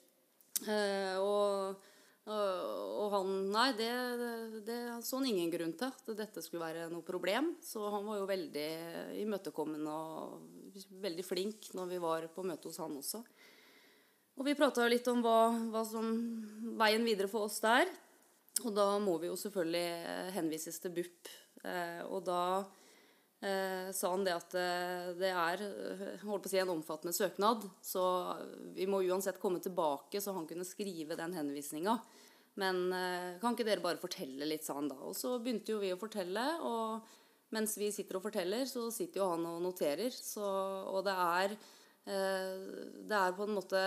Eh, 0.64 1.16
og 1.20 1.82
og 2.26 3.12
han 3.12 3.28
Nei, 3.54 3.68
det, 3.78 3.90
det 4.66 4.78
så 5.06 5.20
han 5.20 5.28
ingen 5.30 5.50
grunn 5.52 5.74
til 5.78 5.92
at 5.92 6.08
dette 6.18 6.42
skulle 6.42 6.66
være 6.66 6.88
noe 6.90 7.06
problem. 7.06 7.52
Så 7.62 7.84
han 7.92 8.06
var 8.08 8.18
jo 8.18 8.30
veldig 8.30 8.70
imøtekommende 9.22 9.92
og 9.94 10.80
veldig 11.02 11.24
flink 11.24 11.70
når 11.76 11.92
vi 11.92 12.00
var 12.02 12.26
på 12.34 12.44
møte 12.46 12.68
hos 12.70 12.80
han 12.82 12.98
også. 12.98 13.22
Og 14.36 14.44
vi 14.44 14.56
prata 14.58 14.84
litt 14.90 15.06
om 15.08 15.22
hva, 15.24 15.54
hva, 15.72 15.84
som 15.88 16.10
veien 16.76 17.06
videre 17.06 17.30
for 17.30 17.46
oss 17.46 17.60
der. 17.64 17.88
Og 18.64 18.74
da 18.76 18.90
må 19.00 19.16
vi 19.22 19.30
jo 19.30 19.38
selvfølgelig 19.38 20.34
henvises 20.36 20.80
til 20.82 20.92
BUP. 20.98 21.30
Eh, 21.64 22.02
og 22.10 22.26
da 22.26 22.40
eh, 23.44 23.88
sa 23.92 24.12
han 24.12 24.24
det 24.26 24.36
at 24.36 24.54
eh, 24.60 25.08
det 25.18 25.32
er 25.32 25.64
holdt 26.22 26.46
på 26.46 26.50
å 26.50 26.52
si, 26.52 26.60
en 26.62 26.74
omfattende 26.76 27.16
søknad. 27.16 27.66
Så 27.84 28.04
vi 28.76 28.88
må 28.90 29.02
uansett 29.04 29.40
komme 29.42 29.60
tilbake, 29.64 30.22
så 30.22 30.36
han 30.36 30.48
kunne 30.48 30.68
skrive 30.68 31.18
den 31.18 31.36
henvisninga. 31.36 31.98
Men 32.60 32.88
eh, 32.96 33.36
kan 33.40 33.54
ikke 33.54 33.68
dere 33.68 33.84
bare 33.84 34.00
fortelle 34.00 34.48
litt, 34.48 34.64
sa 34.64 34.78
han 34.78 34.88
da. 34.90 34.98
Og 35.04 35.16
så 35.16 35.36
begynte 35.42 35.74
jo 35.74 35.82
vi 35.82 35.92
å 35.92 36.00
fortelle. 36.00 36.44
Og 36.64 37.54
mens 37.54 37.76
vi 37.78 37.92
sitter 37.94 38.18
og 38.18 38.26
forteller, 38.26 38.64
så 38.68 38.88
sitter 38.94 39.22
jo 39.22 39.30
han 39.34 39.44
og 39.50 39.60
noterer. 39.64 40.12
Så, 40.14 40.44
og 40.88 41.04
det 41.06 41.16
er, 41.26 41.56
eh, 42.08 42.54
det 43.06 43.18
er 43.20 43.36
på 43.36 43.46
en 43.46 43.56
måte 43.58 43.82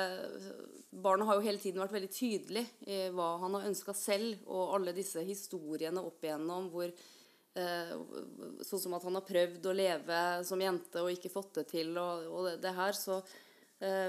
Barnet 0.90 1.28
har 1.30 1.38
jo 1.38 1.46
hele 1.46 1.62
tiden 1.62 1.82
vært 1.84 1.94
veldig 1.94 2.10
tydelig 2.10 2.64
i 2.90 2.96
hva 3.14 3.36
han 3.44 3.58
har 3.58 3.68
ønska 3.70 3.94
selv. 3.98 4.46
Og 4.50 4.78
alle 4.78 4.94
disse 4.98 5.22
historiene 5.26 6.06
opp 6.06 6.26
igjennom 6.26 6.70
hvor 6.74 6.90
eh, 6.90 7.19
Sånn 7.54 8.80
som 8.80 8.94
at 8.96 9.04
han 9.04 9.18
har 9.18 9.26
prøvd 9.26 9.66
å 9.68 9.76
leve 9.76 10.20
som 10.48 10.62
jente 10.62 11.02
og 11.02 11.10
ikke 11.12 11.32
fått 11.34 11.58
det 11.58 11.66
til, 11.72 11.90
og, 11.98 12.28
og 12.30 12.50
det, 12.62 12.72
her. 12.78 12.96
Så 12.96 13.18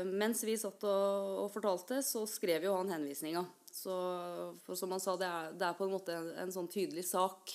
mens 0.07 0.45
vi 0.45 0.59
satt 0.61 0.85
og, 0.87 1.31
og 1.47 1.49
fortalte, 1.55 2.03
så 2.07 2.27
skrev 2.31 2.69
jo 2.69 2.77
han 2.77 2.93
henvisninga. 2.93 3.43
For 3.73 4.75
som 4.75 4.91
han 4.91 5.01
sa, 5.01 5.17
det 5.17 5.27
er, 5.27 5.53
det 5.55 5.67
er 5.67 5.77
på 5.79 5.87
en 5.87 5.95
måte 5.95 6.15
en, 6.15 6.31
en, 6.43 6.53
sånn 6.53 6.69
tydelig 6.71 7.05
sak. 7.09 7.53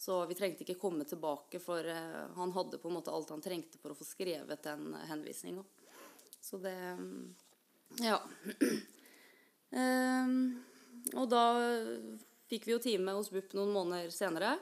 Så 0.00 0.22
vi 0.26 0.36
trengte 0.36 0.64
ikke 0.64 0.78
komme 0.80 1.04
tilbake, 1.04 1.60
for 1.60 1.84
uh, 1.84 2.32
han 2.38 2.54
hadde 2.56 2.80
på 2.80 2.88
en 2.88 2.96
måte 2.96 3.12
alt 3.12 3.30
han 3.34 3.44
trengte 3.44 3.78
for 3.82 3.92
å 3.92 3.98
få 3.98 4.06
skrevet 4.08 4.64
den 4.64 4.94
henvisninga. 5.10 5.64
Så 6.40 6.60
det 6.62 6.76
Ja. 8.00 8.16
um, 9.70 10.34
og 11.20 11.28
da 11.28 11.44
fikk 12.48 12.66
vi 12.66 12.72
jo 12.74 12.80
time 12.82 13.12
hos 13.18 13.28
BUP 13.30 13.52
noen 13.58 13.74
måneder 13.74 14.10
senere. 14.14 14.56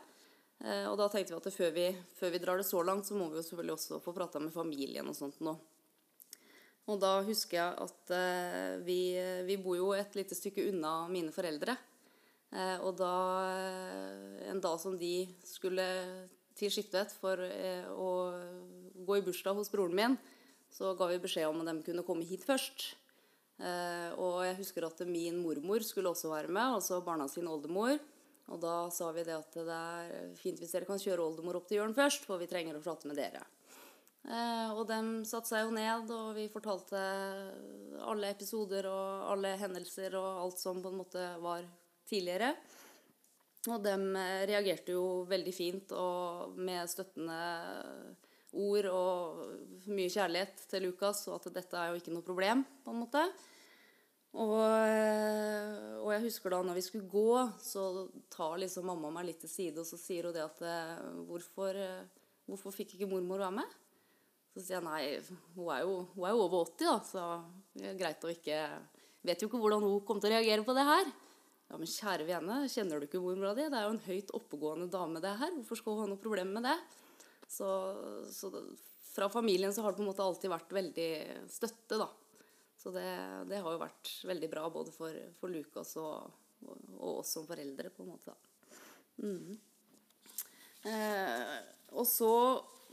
Uh, 0.59 0.91
og 0.91 0.97
da 0.99 1.07
tenkte 1.13 1.35
vi 1.35 1.39
at 1.39 1.55
før 1.55 1.75
vi, 1.75 1.89
før 2.19 2.33
vi, 2.35 2.43
drar 2.43 2.59
det 2.59 2.67
så 2.67 2.83
langt, 2.83 3.07
så 3.07 3.15
må 3.15 3.29
vi 3.31 3.39
jo 3.39 3.47
selvfølgelig 3.47 3.77
også 3.79 4.01
få 4.03 4.15
prata 4.17 4.43
med 4.43 4.55
familien 4.55 5.07
og 5.07 5.17
sånt 5.17 5.39
nå. 5.45 5.55
Og 6.89 6.97
da 7.03 7.19
husker 7.27 7.59
jeg 7.59 7.77
at 7.85 8.13
eh, 8.17 8.75
vi, 8.87 9.01
vi, 9.45 9.59
bor 9.61 9.77
jo 9.77 9.93
et 9.97 10.15
lite 10.17 10.37
stykke 10.37 10.71
unna 10.71 11.03
mine 11.13 11.33
foreldre. 11.35 11.77
Eh, 12.49 12.79
og 12.81 12.97
da 12.97 13.15
eh, 13.53 14.49
En 14.49 14.63
dag 14.65 14.79
som 14.81 14.97
de 14.97 15.29
skulle 15.45 15.85
til 16.57 16.73
Skiptvet 16.73 17.13
for 17.21 17.39
å 17.39 18.09
gå 19.07 19.19
i 19.19 19.23
bursdag 19.23 19.55
hos 19.55 19.69
broren 19.71 19.95
min, 19.95 20.17
så 20.75 20.91
ga 20.99 21.07
vi 21.07 21.21
beskjed 21.23 21.47
om 21.47 21.61
at 21.63 21.69
de 21.71 21.85
kunne 21.87 22.03
komme 22.03 22.27
hit 22.27 22.43
først. 22.43 22.97
og 24.19 24.43
jeg 24.43 24.57
husker 24.59 24.87
at 24.89 25.05
min 25.07 25.39
mormor 25.39 25.87
skulle 25.87 26.11
også 26.11 26.33
være 26.33 26.51
med, 26.51 26.81
altså 26.81 26.99
barna 27.07 27.29
sin 27.31 27.47
oldemor. 27.47 27.95
Og 28.49 28.61
da 28.63 28.89
sa 28.95 29.11
vi 29.13 29.27
det 29.27 29.37
at 29.37 29.57
det 29.61 29.77
er 29.77 30.35
fint 30.41 30.61
hvis 30.61 30.73
dere 30.73 30.89
kan 30.89 31.01
kjøre 31.01 31.25
oldemor 31.25 31.59
opp 31.61 31.69
til 31.69 31.83
Jørn 31.83 31.97
først, 31.97 32.25
for 32.25 32.41
vi 32.41 32.49
trenger 32.49 32.79
å 32.79 32.85
prate 32.85 33.09
med 33.11 33.19
dere. 33.21 33.43
Eh, 34.29 34.71
og 34.75 34.83
de 34.89 34.99
satte 35.29 35.49
seg 35.53 35.67
jo 35.67 35.75
ned, 35.77 36.11
og 36.13 36.33
vi 36.37 36.49
fortalte 36.53 37.01
alle 38.09 38.33
episoder 38.35 38.89
og 38.91 39.31
alle 39.35 39.55
hendelser 39.61 40.17
og 40.19 40.43
alt 40.45 40.61
som 40.61 40.83
på 40.85 40.93
en 40.93 41.01
måte 41.01 41.25
var 41.45 41.65
tidligere. 42.09 42.55
Og 43.69 43.85
de 43.85 43.95
eh, 43.95 44.47
reagerte 44.51 44.97
jo 44.97 45.05
veldig 45.29 45.55
fint 45.55 45.95
og 45.97 46.57
med 46.57 46.89
støttende 46.91 47.39
ord 48.59 48.89
og 48.91 49.89
mye 49.93 50.09
kjærlighet 50.13 50.65
til 50.71 50.89
Lukas, 50.89 51.27
og 51.29 51.41
at 51.41 51.53
dette 51.61 51.77
er 51.77 51.93
jo 51.93 52.01
ikke 52.01 52.15
noe 52.15 52.25
problem, 52.25 52.65
på 52.85 52.95
en 52.95 53.03
måte. 53.05 53.25
Og, 54.37 54.59
eh, 54.61 55.97
og, 56.03 56.11
jeg 56.13 56.25
husker 56.27 56.53
da 56.53 56.61
når 56.67 56.77
vi 56.79 56.85
skulle 56.85 57.09
gå, 57.09 57.33
så 57.65 58.09
tar 58.33 58.59
liksom 58.61 58.91
mamma 58.91 59.11
meg 59.15 59.31
litt 59.31 59.41
til 59.45 59.51
side, 59.51 59.81
og 59.81 59.89
så 59.89 59.99
sier 60.01 60.29
hun 60.29 60.37
det 60.37 60.45
at 60.45 60.61
hvorfor, 61.29 61.79
hvorfor 62.49 62.75
fikk 62.77 62.97
ikke 62.97 63.09
mormor 63.09 63.41
være 63.41 63.57
med? 63.63 63.79
Så 64.53 64.67
sier 64.67 64.79
jeg 64.79 64.87
nei, 64.87 65.03
hun 65.57 65.73
er, 65.73 65.83
jo, 65.87 65.97
hun 66.15 66.29
er 66.29 66.37
jo 66.37 66.45
over 66.45 66.69
80, 66.69 66.85
da, 66.85 66.95
så 67.09 67.25
det 67.79 67.93
er 67.93 68.01
greit 68.01 68.25
å 68.27 68.33
ikke 68.35 68.63
Vet 69.27 69.43
jo 69.43 69.49
ikke 69.49 69.59
hvordan 69.61 69.83
hun 69.83 69.97
kommer 70.07 70.23
til 70.23 70.31
å 70.31 70.37
reagere 70.37 70.63
på 70.65 70.75
det 70.77 70.85
her. 70.87 71.09
Ja, 71.69 71.77
men 71.77 71.91
kjære 71.91 72.25
vene, 72.29 72.59
kjenner 72.71 73.01
du 73.01 73.09
ikke 73.09 73.21
mormora 73.21 73.51
di? 73.57 73.67
Det 73.69 73.77
er 73.77 73.89
jo 73.89 73.95
en 73.97 74.05
høyt 74.07 74.31
oppegående 74.39 74.87
dame, 74.93 75.21
det 75.21 75.35
her. 75.41 75.51
Hvorfor 75.59 75.81
skal 75.81 75.97
hun 75.97 76.05
ha 76.05 76.07
noe 76.13 76.23
problem 76.23 76.55
med 76.55 76.65
det? 76.65 76.77
Så, 77.51 77.69
så 78.33 78.53
fra 79.11 79.29
familien 79.33 79.75
så 79.75 79.85
har 79.85 79.93
det 79.93 80.01
på 80.01 80.05
en 80.07 80.11
måte 80.13 80.25
alltid 80.25 80.53
vært 80.53 80.73
veldig 80.79 81.11
støtte, 81.51 81.99
da. 81.99 82.09
Så 82.79 82.93
det, 82.95 83.07
det 83.51 83.59
har 83.63 83.75
jo 83.75 83.81
vært 83.83 84.13
veldig 84.29 84.51
bra 84.53 84.69
både 84.71 84.95
for, 84.95 85.15
for 85.41 85.51
Lukas 85.51 85.97
og, 85.99 86.29
og, 86.69 87.19
oss 87.19 87.35
som 87.35 87.47
foreldre, 87.49 87.91
på 87.91 88.05
en 88.05 88.13
måte. 88.13 88.37
Mm. 89.19 89.59
Eh, 90.87 91.57
og 91.99 92.07
så 92.07 92.33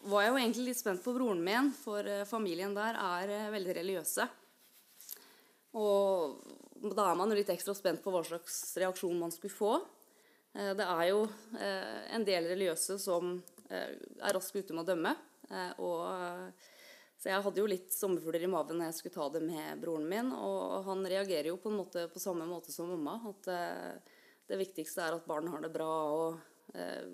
var 0.10 0.26
jeg 0.26 0.32
jo 0.32 0.40
egentlig 0.40 0.66
litt 0.70 0.80
spent 0.80 1.04
på 1.04 1.14
broren 1.16 1.42
min, 1.44 1.72
for 1.78 2.06
eh, 2.06 2.26
familien 2.30 2.76
der 2.76 2.98
er 3.00 3.32
eh, 3.34 3.52
veldig 3.54 3.76
religiøse. 3.80 4.28
Og 5.76 6.94
da 6.96 7.10
er 7.10 7.18
man 7.18 7.32
jo 7.32 7.38
litt 7.40 7.52
ekstra 7.52 7.74
spent 7.76 8.04
på 8.04 8.14
hva 8.14 8.22
slags 8.26 8.60
reaksjon 8.80 9.18
man 9.20 9.34
skulle 9.34 9.56
få. 9.56 9.74
Eh, 10.54 10.74
det 10.78 10.86
er 10.86 11.10
jo 11.10 11.26
en 11.66 12.28
del 12.28 12.50
religiøse 12.52 13.00
som 13.02 13.38
er 13.66 14.36
raskt 14.36 14.56
ute 14.60 14.76
med 14.76 14.84
å 14.84 14.90
dømme. 14.92 15.16
Og, 15.82 16.04
så 17.18 17.32
jeg 17.32 17.44
hadde 17.46 17.62
jo 17.62 17.70
litt 17.70 17.94
sommerfugler 17.96 18.44
i 18.44 18.50
maven 18.52 18.80
når 18.80 18.90
jeg 18.90 18.98
skulle 19.00 19.16
ta 19.16 19.28
det 19.34 19.42
med 19.46 19.80
broren 19.82 20.08
min. 20.10 20.32
Og 20.36 20.84
han 20.86 21.06
reagerer 21.08 21.50
jo 21.50 21.60
på 21.62 21.72
en 21.72 21.80
måte 21.80 22.08
på 22.12 22.22
samme 22.22 22.48
måte 22.50 22.74
som 22.76 22.92
mamma. 22.92 23.16
At 23.32 23.50
det 24.46 24.60
viktigste 24.60 25.02
er 25.06 25.16
at 25.16 25.26
barn 25.28 25.50
har 25.54 25.64
det 25.64 25.72
bra. 25.74 25.90
og 26.14 26.76
eh, 26.76 27.08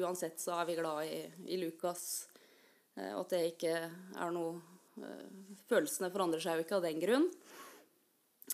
uansett 0.00 0.40
så 0.42 0.56
er 0.58 0.66
vi 0.70 0.78
glad 0.80 1.12
i, 1.12 1.20
i 1.54 1.60
Lukas. 1.60 2.26
Og 2.98 3.20
at 3.20 3.36
det 3.36 3.44
ikke 3.52 3.74
er 3.78 4.32
noe 4.34 4.56
uh, 4.98 5.26
Følelsene 5.70 6.10
forandrer 6.10 6.42
seg 6.42 6.58
jo 6.58 6.64
ikke 6.64 6.78
av 6.80 6.86
den 6.88 6.98
grunn. 6.98 7.28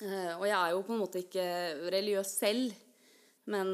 og 0.02 0.45
jeg 0.45 0.59
er 0.59 0.75
jo 0.75 0.83
på 0.85 0.93
en 0.93 1.00
måte 1.00 1.23
ikke 1.23 1.47
religiøs 1.95 2.35
selv. 2.43 2.75
Men 3.49 3.71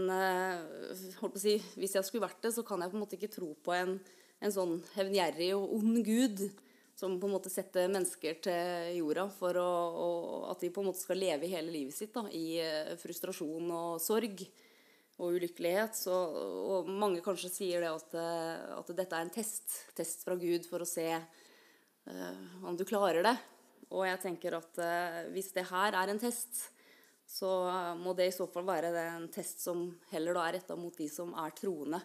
si, 1.41 1.57
hvis 1.75 1.97
jeg 1.97 2.07
skulle 2.07 2.29
vært 2.29 2.45
det, 2.45 2.55
så 2.55 2.63
kan 2.63 2.85
jeg 2.85 2.93
på 2.93 3.01
en 3.01 3.03
måte 3.03 3.19
ikke 3.19 3.35
tro 3.35 3.51
på 3.65 3.75
en, 3.75 3.97
en 4.39 4.55
sånn 4.55 4.79
hevngjerrig 4.95 5.57
og 5.59 5.75
ond 5.81 6.05
gud 6.07 6.45
som 7.01 7.17
på 7.21 7.29
en 7.29 7.33
måte 7.33 7.53
setter 7.53 7.89
mennesker 7.89 8.41
til 8.45 8.99
jorda 8.99 9.25
for 9.33 9.57
å, 9.57 9.69
å, 10.05 10.09
at 10.53 10.61
de 10.61 10.69
på 10.73 10.83
en 10.83 10.91
måte 10.91 11.01
skal 11.01 11.17
leve 11.17 11.49
hele 11.49 11.73
livet 11.73 11.97
sitt 11.97 12.13
da, 12.13 12.27
i 12.29 12.61
frustrasjon 13.01 13.71
og 13.73 14.03
sorg 14.05 14.45
og 15.21 15.37
ulykkelighet. 15.37 15.97
Så, 15.97 16.15
og 16.75 16.89
mange 16.89 17.23
kanskje 17.25 17.53
sier 17.53 17.85
det 17.85 17.93
at, 17.93 18.17
eh, 18.17 18.75
at, 18.79 18.93
dette 18.97 19.17
er 19.17 19.27
en 19.27 19.33
test. 19.33 19.77
Test 19.97 20.25
fra 20.27 20.37
Gud 20.41 20.67
for 20.69 20.83
å 20.83 20.89
se 20.89 21.07
uh, 21.13 22.45
om 22.67 22.77
du 22.77 22.87
klarer 22.89 23.25
det. 23.27 23.37
Og 23.91 24.07
jeg 24.07 24.23
tenker 24.23 24.57
at 24.61 24.81
uh, 24.81 25.23
hvis 25.35 25.53
det 25.57 25.67
her 25.71 25.97
er 25.99 26.13
en 26.13 26.21
test, 26.23 26.69
så 27.31 27.49
må 28.01 28.11
det 28.19 28.27
i 28.27 28.35
så 28.35 28.49
fall 28.51 28.65
være 28.67 28.91
en 29.05 29.29
test 29.31 29.61
som 29.63 29.85
heller 30.11 30.35
da 30.35 30.49
er 30.49 30.57
retta 30.59 30.75
mot 30.75 30.97
de 30.99 31.07
som 31.11 31.31
er 31.39 31.53
troende. 31.55 32.01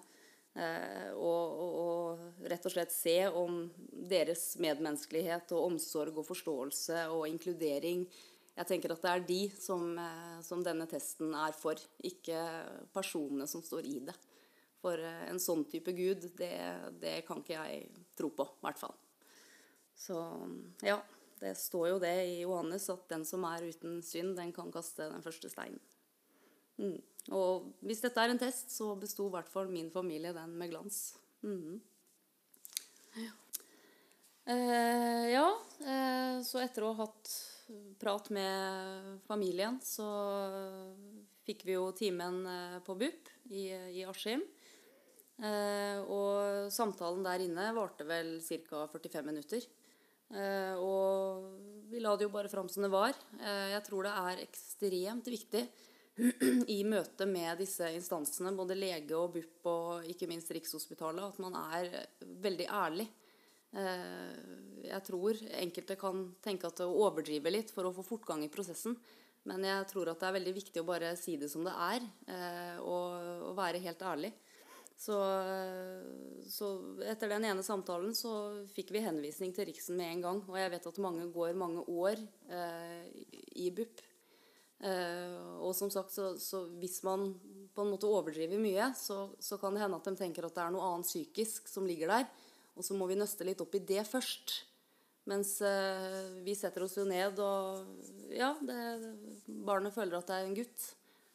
Eh, 0.55 1.11
og, 1.19 1.57
og, 1.59 1.73
og 1.83 2.45
rett 2.47 2.63
og 2.63 2.71
slett 2.71 2.93
se 2.95 3.17
om 3.27 3.65
deres 4.07 4.53
medmenneskelighet 4.63 5.51
og 5.51 5.65
omsorg 5.73 6.15
og 6.21 6.27
forståelse 6.29 7.01
og 7.11 7.25
inkludering 7.27 8.05
Jeg 8.55 8.69
tenker 8.69 8.93
at 8.93 9.01
det 9.03 9.11
er 9.11 9.25
de 9.27 9.41
som, 9.59 9.83
eh, 9.99 10.37
som 10.47 10.63
denne 10.63 10.87
testen 10.87 11.33
er 11.35 11.51
for, 11.59 11.75
ikke 12.07 12.39
personene 12.95 13.49
som 13.51 13.65
står 13.65 13.89
i 13.89 13.97
det. 14.07 14.15
For 14.79 14.95
eh, 14.95 15.25
en 15.27 15.41
sånn 15.43 15.65
type 15.67 15.91
gud, 15.97 16.29
det, 16.39 16.53
det 17.01 17.17
kan 17.27 17.43
ikke 17.43 17.59
jeg 17.59 18.05
tro 18.15 18.31
på, 18.31 18.47
i 18.47 18.63
hvert 18.63 18.79
fall. 18.79 18.95
Så 19.95 20.21
ja, 20.87 21.01
det 21.41 21.51
står 21.59 21.89
jo 21.89 21.99
det 21.99 22.15
i 22.29 22.39
Johannes 22.45 22.87
at 22.93 23.03
den 23.11 23.27
som 23.27 23.43
er 23.47 23.67
uten 23.67 23.99
synd, 24.03 24.37
den 24.39 24.55
kan 24.55 24.71
kaste 24.71 25.09
den 25.11 25.23
første 25.25 25.51
steinen. 25.51 25.83
Mm. 26.79 27.01
Og 27.33 27.71
hvis 27.85 28.03
dette 28.03 28.21
er 28.21 28.33
en 28.33 28.41
test, 28.41 28.69
så 28.73 28.91
besto 28.99 29.25
i 29.29 29.33
hvert 29.33 29.49
fall 29.49 29.71
min 29.71 29.89
familie 29.93 30.33
den 30.35 30.53
med 30.59 30.73
glans. 30.73 31.15
Mm. 31.45 31.79
Ja. 33.17 33.31
Eh, 34.45 35.25
ja, 35.33 35.47
eh, 35.81 36.35
så 36.45 36.61
etter 36.61 36.85
å 36.85 36.93
ha 36.93 37.07
hatt 37.07 37.31
prat 37.97 38.29
med 38.29 39.23
familien, 39.25 39.79
så 39.81 40.05
fikk 41.47 41.65
vi 41.65 41.73
jo 41.73 41.87
timen 41.97 42.43
eh, 42.45 42.77
på 42.85 42.93
BUP 42.99 43.31
i, 43.49 43.71
i 43.73 44.05
Askim. 44.05 44.45
Eh, 45.35 45.97
og 46.05 46.69
samtalen 46.71 47.25
der 47.25 47.43
inne 47.43 47.71
varte 47.75 48.05
vel 48.07 48.37
ca. 48.45 48.85
45 48.93 49.25
minutter. 49.25 49.65
Eh, 50.29 50.77
og 50.77 51.89
vi 51.89 52.01
la 52.01 52.15
det 52.17 52.27
jo 52.27 52.33
bare 52.33 52.51
fram 52.51 52.69
som 52.71 52.85
det 52.85 52.93
var. 52.93 53.17
Eh, 53.39 53.73
jeg 53.73 53.83
tror 53.89 54.05
det 54.05 54.13
er 54.13 54.45
ekstremt 54.45 55.33
viktig 55.33 55.65
i 56.71 56.79
møte 56.87 57.27
med 57.27 57.59
disse 57.59 57.89
instansene, 57.91 58.53
både 58.55 58.77
lege 58.77 59.17
og 59.17 59.35
BUP 59.35 59.67
og 59.67 60.07
ikke 60.07 60.29
minst 60.31 60.51
Rikshospitalet, 60.55 61.33
at 61.33 61.41
man 61.43 61.57
er 61.59 61.91
veldig 62.45 62.67
ærlig. 62.71 63.09
Eh, 63.75 64.85
jeg 64.85 65.03
tror 65.09 65.41
enkelte 65.59 65.97
kan 65.99 66.23
tenke 66.43 66.69
at 66.69 66.79
det 66.79 66.87
overdriver 66.87 67.51
litt 67.51 67.73
for 67.75 67.89
å 67.89 67.93
få 67.95 68.05
fortgang 68.07 68.45
i 68.45 68.51
prosessen. 68.51 68.95
Men 69.45 69.65
jeg 69.67 69.85
tror 69.91 70.09
at 70.09 70.21
det 70.21 70.29
er 70.29 70.37
veldig 70.39 70.55
viktig 70.55 70.81
å 70.81 70.87
bare 70.87 71.11
si 71.19 71.35
det 71.37 71.51
som 71.51 71.65
det 71.67 71.75
er, 71.75 72.05
eh, 72.31 72.77
og, 72.81 73.51
være 73.57 73.83
helt 73.83 74.01
ærlig. 74.01 74.31
Så, 74.95 75.15
så, 76.47 76.69
etter 77.03 77.33
den 77.33 77.43
ene 77.49 77.63
samtalen 77.67 78.13
så 78.15 78.31
fikk 78.71 78.93
vi 78.95 79.03
henvisning 79.03 79.51
til 79.53 79.67
Riksen 79.67 79.99
med 79.99 80.13
en 80.13 80.23
gang. 80.23 80.39
Og 80.47 80.55
jeg 80.55 80.71
vet 80.71 80.87
at 80.87 81.01
mange 81.03 81.27
går 81.35 81.57
mange 81.59 81.83
år 81.91 82.21
eh, 82.47 83.09
i 83.59 83.67
BUP 83.75 83.99
og 84.83 85.71
som 85.75 85.89
sagt, 85.89 86.11
så, 86.11 86.33
så, 86.41 86.65
hvis 86.81 86.99
man 87.07 87.29
på 87.75 87.83
en 87.83 87.91
måte 87.93 88.09
overdriver 88.09 88.59
mye, 88.61 88.89
så, 88.99 89.29
så, 89.39 89.57
kan 89.59 89.75
det 89.75 89.81
hende 89.83 89.97
at 89.97 90.07
de 90.07 90.15
tenker 90.19 90.47
at 90.47 90.55
det 90.55 90.63
er 90.63 90.73
noe 90.75 90.89
annet 90.89 91.07
psykisk 91.07 91.69
som 91.71 91.87
ligger 91.87 92.11
der. 92.11 92.27
Og 92.75 92.83
så 92.83 92.95
må 92.97 93.07
vi 93.07 93.17
nøste 93.17 93.47
litt 93.47 93.61
opp 93.63 93.75
i 93.75 93.83
det 93.87 94.03
først. 94.07 94.57
Mens 95.31 95.55
uh, 95.63 96.37
vi 96.45 96.53
setter 96.53 96.85
oss 96.85 96.99
jo 96.99 97.05
ned, 97.07 97.39
og 97.41 98.29
ja, 98.35 98.51
det, 98.61 98.77
barnet 99.47 99.95
føler 99.95 100.19
at 100.19 100.29
det 100.29 100.37
er 100.37 100.49
en 100.49 100.57
gutt. 100.59 100.89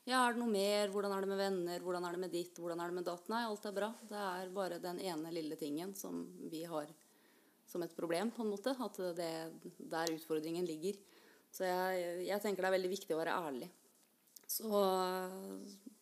Ja, 0.09 0.23
er 0.23 0.35
det 0.35 0.41
noe 0.41 0.53
mer? 0.53 0.93
Hvordan 0.93 1.13
er 1.15 1.25
det 1.25 1.31
med 1.31 1.41
venner? 1.41 1.83
Hvordan 1.85 2.07
er 2.07 2.17
det 2.17 2.23
med 2.23 2.33
ditt? 2.35 2.57
Hvordan 2.61 2.81
er 2.81 2.91
det 2.91 2.97
med 3.01 3.07
datt? 3.09 3.29
Nei, 3.33 3.43
alt 3.49 3.67
er 3.69 3.77
bra. 3.77 3.91
Det 4.09 4.21
er 4.21 4.53
bare 4.55 4.81
den 4.83 5.01
ene 5.03 5.33
lille 5.35 5.59
tingen 5.61 5.93
som 5.99 6.23
vi 6.51 6.63
har 6.69 6.89
som 7.71 7.83
et 7.85 7.95
problem, 7.95 8.33
på 8.35 8.43
en 8.43 8.51
måte. 8.51 8.75
At 8.75 9.01
det 9.19 9.27
er 9.27 9.53
der 9.93 10.15
utfordringen 10.17 10.67
ligger. 10.67 10.99
Så 11.51 11.67
jeg, 11.67 12.25
jeg, 12.29 12.43
tenker 12.43 12.63
det 12.63 12.71
er 12.71 12.77
veldig 12.79 12.93
viktig 12.93 13.17
å 13.17 13.21
være 13.21 13.37
ærlig. 13.49 13.71
Så 14.51 14.71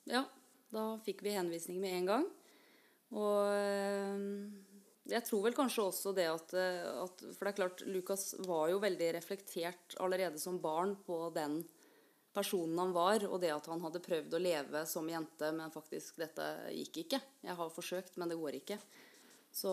ja, 0.09 0.23
da 0.75 0.85
fikk 1.05 1.25
vi 1.25 1.37
henvisning 1.37 1.81
med 1.83 1.97
en 1.97 2.11
gang. 2.13 2.27
Og 3.17 3.49
eh, 3.55 4.27
jeg 5.09 5.25
tror 5.25 5.47
vel 5.47 5.57
kanskje 5.57 5.87
også 5.89 6.13
det 6.17 6.29
at, 6.29 6.53
at 6.53 7.25
For 7.33 7.47
det 7.47 7.53
er 7.53 7.59
klart, 7.63 7.85
Lukas 7.89 8.31
var 8.45 8.69
jo 8.73 8.83
veldig 8.83 9.13
reflektert 9.17 9.97
allerede 10.05 10.41
som 10.41 10.61
barn 10.61 10.97
på 11.07 11.29
den 11.37 11.63
personen 12.37 12.79
han 12.79 12.93
var, 12.95 13.25
og 13.27 13.41
det 13.43 13.51
at 13.55 13.67
han 13.71 13.81
hadde 13.83 14.05
prøvd 14.05 14.37
å 14.37 14.43
leve 14.43 14.85
som 14.87 15.09
jente, 15.11 15.49
men 15.57 15.73
faktisk 15.75 16.21
dette 16.21 16.45
gikk 16.77 17.03
ikke. 17.05 17.21
Jeg 17.43 17.57
har 17.59 17.73
forsøkt, 17.75 18.19
men 18.21 18.31
det 18.31 18.39
går 18.39 18.61
ikke. 18.61 18.79
Så 19.55 19.73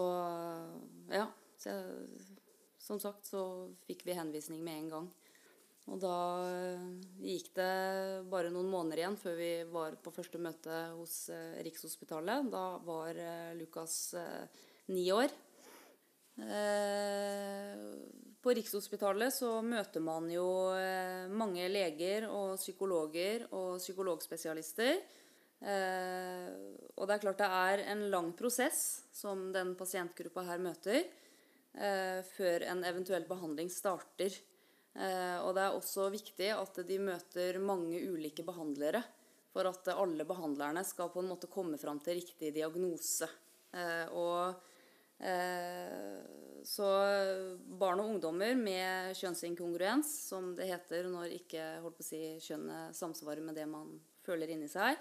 ja. 1.11 1.27
Så 1.59 1.71
jeg, 1.71 2.39
som 2.85 2.99
sagt 3.01 3.27
så 3.29 3.41
fikk 3.87 4.03
vi 4.05 4.17
henvisning 4.17 4.63
med 4.63 4.79
en 4.79 4.89
gang. 4.91 5.05
Og 5.85 5.99
da 6.01 6.17
eh, 6.49 6.85
gikk 7.21 7.51
det 7.59 7.73
bare 8.31 8.49
noen 8.53 8.69
måneder 8.71 9.03
igjen 9.03 9.17
før 9.21 9.35
vi 9.37 9.49
var 9.69 9.97
på 10.01 10.13
første 10.15 10.39
møte 10.41 10.77
hos 10.97 11.27
eh, 11.33 11.59
Rikshospitalet. 11.65 12.47
Da 12.49 12.65
var 12.85 13.13
eh, 13.13 13.51
Lukas 13.59 14.15
ni 14.89 15.05
år. 15.13 15.33
På 18.43 18.53
Rikshospitalet 18.57 19.31
så 19.31 19.61
møter 19.63 20.03
man 20.03 20.25
jo 20.27 20.43
mange 21.31 21.69
leger 21.71 22.25
og 22.27 22.57
psykologer 22.59 23.45
og 23.55 23.77
psykologspesialister. 23.79 24.99
Og 25.63 27.07
det 27.07 27.15
er 27.15 27.23
klart 27.23 27.39
det 27.39 27.47
er 27.47 27.85
en 27.93 28.03
lang 28.11 28.33
prosess 28.35 28.81
som 29.15 29.47
den 29.55 29.77
pasientgruppa 29.79 30.43
her 30.49 30.59
møter, 30.59 31.07
før 32.35 32.67
en 32.67 32.83
eventuell 32.91 33.23
behandling 33.31 33.71
starter. 33.71 34.35
Eh, 34.95 35.37
og 35.43 35.51
det 35.57 35.63
er 35.65 35.75
også 35.75 36.07
viktig 36.13 36.49
at 36.55 36.79
de 36.87 36.99
møter 37.03 37.59
mange 37.59 37.99
ulike 38.07 38.45
behandlere 38.47 39.01
for 39.51 39.67
at 39.67 39.89
alle 39.91 40.23
behandlerne 40.27 40.83
skal 40.87 41.11
på 41.11 41.19
en 41.23 41.31
måte 41.33 41.51
komme 41.51 41.79
fram 41.79 41.99
til 42.03 42.19
riktig 42.21 42.53
diagnose. 42.55 43.27
Eh, 43.75 44.07
og 44.15 44.55
eh, 45.19 46.15
så 46.65 46.87
barn 47.79 48.01
og 48.01 48.13
ungdommer 48.15 48.55
med 48.57 49.19
kjønnsinkongruens, 49.19 50.15
som 50.31 50.53
det 50.57 50.69
heter 50.71 51.11
når 51.11 51.35
ikke 51.41 51.67
holdt 51.83 51.99
på 51.99 52.05
å 52.05 52.07
si, 52.07 52.23
kjønnet 52.47 52.95
samsvarer 52.97 53.43
med 53.45 53.59
det 53.59 53.67
man 53.69 53.91
føler 54.25 54.55
inni 54.55 54.71
seg, 54.71 54.97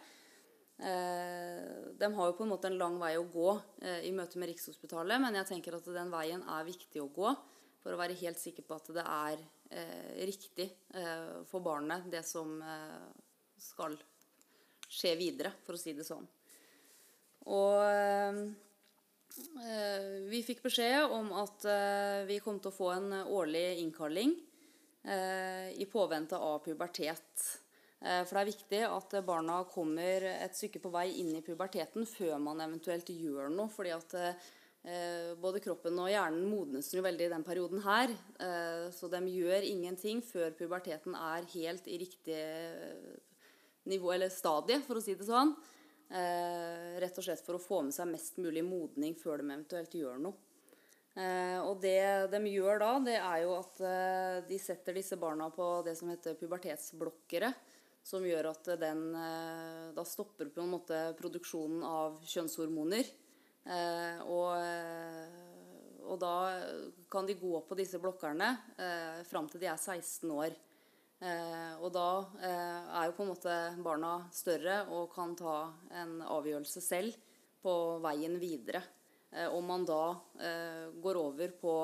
de 0.74 2.08
har 2.16 2.26
jo 2.28 2.34
på 2.34 2.42
en 2.42 2.50
måte 2.50 2.66
en 2.66 2.76
lang 2.76 2.96
vei 2.98 3.12
å 3.14 3.28
gå 3.30 3.52
i 4.02 4.10
møte 4.12 4.40
med 4.42 4.50
Rikshospitalet, 4.50 5.22
men 5.22 5.38
jeg 5.38 5.46
tenker 5.52 5.76
at 5.78 5.86
den 5.86 6.10
veien 6.10 6.42
er 6.50 6.66
viktig 6.66 6.98
å 7.00 7.06
gå 7.14 7.30
for 7.78 7.94
å 7.94 8.00
være 8.00 8.18
helt 8.18 8.42
sikker 8.42 8.66
på 8.66 8.76
at 8.76 8.90
det 8.98 9.04
er 9.06 9.44
riktig 10.26 10.68
eh, 10.94 11.42
for 11.48 11.60
barnet, 11.60 12.10
det 12.10 12.22
som 12.26 12.62
eh, 12.62 13.08
skal 13.58 13.96
skje 14.88 15.14
videre, 15.18 15.52
for 15.64 15.76
å 15.76 15.80
si 15.80 15.94
det 15.96 16.06
sånn. 16.06 16.26
Og 17.50 17.80
eh, 17.84 18.40
vi 20.30 20.42
fikk 20.46 20.62
beskjed 20.64 21.10
om 21.12 21.32
at 21.42 21.66
eh, 21.68 22.22
vi 22.28 22.40
kom 22.44 22.60
til 22.60 22.72
å 22.72 22.76
få 22.76 22.92
en 22.94 23.12
årlig 23.24 23.80
innkalling 23.82 24.36
eh, 25.02 25.74
i 25.74 25.88
påvente 25.90 26.38
av 26.38 26.62
pubertet. 26.64 27.50
For 28.04 28.36
det 28.36 28.40
er 28.42 28.48
viktig 28.50 28.78
at 28.84 29.14
barna 29.24 29.62
kommer 29.72 30.26
et 30.28 30.52
stykke 30.58 30.82
på 30.82 30.90
vei 30.92 31.06
inn 31.22 31.30
i 31.38 31.40
puberteten 31.40 32.04
før 32.04 32.34
man 32.42 32.60
eventuelt 32.60 33.08
gjør 33.08 33.48
noe. 33.48 33.72
fordi 33.72 33.94
at 33.96 34.12
Eh, 34.12 34.34
både 35.40 35.62
kroppen 35.64 35.96
og 35.96 36.10
hjernen 36.12 36.44
modnes 36.44 36.90
jo 36.92 37.02
veldig 37.04 37.24
i 37.24 37.32
den 37.32 37.44
perioden 37.46 37.80
her. 37.86 38.10
Eh, 38.36 38.90
så 38.92 39.08
de 39.08 39.22
gjør 39.32 39.64
ingenting 39.64 40.20
før 40.24 40.52
puberteten 40.58 41.16
er 41.16 41.46
helt 41.54 41.88
i 41.88 41.96
riktig 42.02 42.36
eh, 42.36 43.14
nivå, 43.88 44.12
eller 44.12 44.32
stadie, 44.32 44.82
for 44.84 45.00
å 45.00 45.04
si 45.04 45.16
det 45.16 45.28
sånn. 45.28 45.54
Rett 46.14 47.16
og 47.18 47.24
slett 47.24 47.40
for 47.42 47.56
å 47.56 47.62
få 47.62 47.80
med 47.82 47.94
seg 47.96 48.06
mest 48.06 48.36
mulig 48.38 48.60
modning 48.62 49.16
før 49.18 49.40
de 49.40 49.48
eventuelt 49.48 49.96
gjør 49.96 50.20
noe. 50.22 50.36
Og 51.64 51.80
det 51.82 52.28
de 52.30 52.40
gjør 52.52 52.78
da, 52.82 52.90
det 53.02 53.16
er 53.16 53.38
jo 53.42 53.54
at 53.56 53.80
de 54.46 54.58
setter 54.60 54.94
disse 55.00 55.18
barna 55.18 55.48
på 55.50 55.66
det 55.86 55.96
som 55.98 56.12
heter 56.12 56.36
pubertetsblokkere. 56.38 57.50
Som 58.04 58.28
gjør 58.28 58.50
at 58.52 58.70
den 58.78 59.02
da 59.96 60.06
stopper 60.06 60.52
på 60.54 60.62
en 60.62 60.74
måte 60.76 61.00
produksjonen 61.18 61.82
av 61.88 62.20
kjønnshormoner. 62.30 63.10
Eh, 66.14 66.20
og, 66.20 66.46
eh, 66.52 66.90
da 66.90 67.08
kan 67.10 67.26
de 67.26 67.34
gå 67.34 67.60
på 67.66 67.74
disse 67.74 67.98
blokkerne 67.98 68.56
eh, 68.78 69.24
fram 69.24 69.48
til 69.48 69.60
de 69.60 69.66
er 69.66 69.76
16 69.76 70.30
år. 70.30 70.54
Eh, 71.20 71.74
og 71.80 71.92
da 71.92 72.24
eh, 72.42 72.98
er 73.00 73.06
jo 73.08 73.16
på 73.16 73.24
en 73.24 73.32
måte 73.32 73.82
barna 73.82 74.28
større 74.32 74.86
og 74.90 75.12
kan 75.14 75.34
ta 75.36 75.72
en 75.90 76.20
avgjørelse 76.22 76.80
selv 76.82 77.14
på 77.62 77.98
veien 78.04 78.38
videre. 78.38 78.82
Eh, 79.32 79.48
om 79.48 79.64
man 79.64 79.84
da 79.84 80.16
eh, 80.40 80.90
går 81.02 81.16
over 81.16 81.48
på 81.60 81.76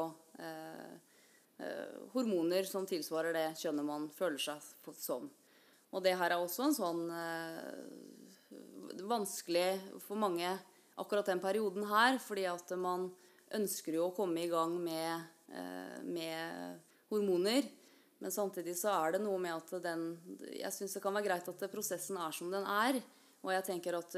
hormoner 2.14 2.64
som 2.64 2.86
tilsvarer 2.88 3.34
det 3.36 3.58
kjønnet 3.60 3.84
man 3.84 4.06
føler 4.08 4.40
seg 4.40 4.94
som. 4.96 5.26
Og 5.92 6.00
det 6.00 6.14
her 6.16 6.32
er 6.32 6.40
også 6.40 6.64
en 6.64 6.72
sånn 6.72 7.02
vanskelig 9.04 10.00
for 10.00 10.16
mange 10.16 10.54
akkurat 10.96 11.28
den 11.28 11.42
perioden 11.42 11.84
her, 11.84 12.16
fordi 12.16 12.46
at 12.48 12.72
man 12.80 13.10
ønsker 13.56 13.96
jo 13.96 14.08
å 14.08 14.14
komme 14.14 14.44
i 14.44 14.50
gang 14.50 14.76
med, 14.82 15.26
eh, 15.50 16.00
med 16.02 16.80
hormoner. 17.10 17.66
Men 18.20 18.30
samtidig 18.30 18.76
så 18.76 18.92
er 18.92 19.12
det 19.12 19.22
noe 19.24 19.38
med 19.38 19.54
at 19.56 19.82
den 19.82 20.18
Jeg 20.52 20.72
syns 20.72 20.92
det 20.94 21.02
kan 21.02 21.14
være 21.14 21.24
greit 21.24 21.48
at 21.48 21.70
prosessen 21.72 22.16
er 22.16 22.32
som 22.32 22.50
den 22.50 22.64
er. 22.64 23.02
Og 23.42 23.50
jeg 23.52 23.64
tenker 23.64 23.96
at 23.96 24.12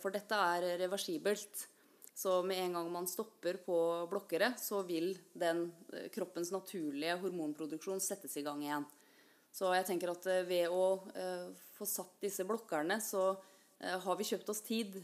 For 0.00 0.10
dette 0.10 0.32
er 0.32 0.78
reversibelt. 0.78 1.66
Så 2.14 2.42
med 2.42 2.56
en 2.56 2.72
gang 2.72 2.92
man 2.92 3.06
stopper 3.06 3.58
på 3.60 4.06
blokkere, 4.08 4.54
så 4.56 4.80
vil 4.86 5.18
den 5.34 5.72
eh, 5.92 6.08
kroppens 6.08 6.50
naturlige 6.50 7.18
hormonproduksjon 7.20 8.00
settes 8.00 8.36
i 8.36 8.42
gang 8.42 8.62
igjen. 8.62 8.86
Så 9.52 9.74
jeg 9.74 9.84
tenker 9.84 10.14
at 10.14 10.24
eh, 10.26 10.46
ved 10.46 10.68
å 10.70 11.02
få 11.76 11.84
satt 11.84 12.14
disse 12.22 12.46
blokkerne, 12.46 13.00
så 13.02 13.36
har 13.76 14.16
vi 14.16 14.24
kjøpt 14.24 14.48
oss 14.48 14.62
tid. 14.64 14.94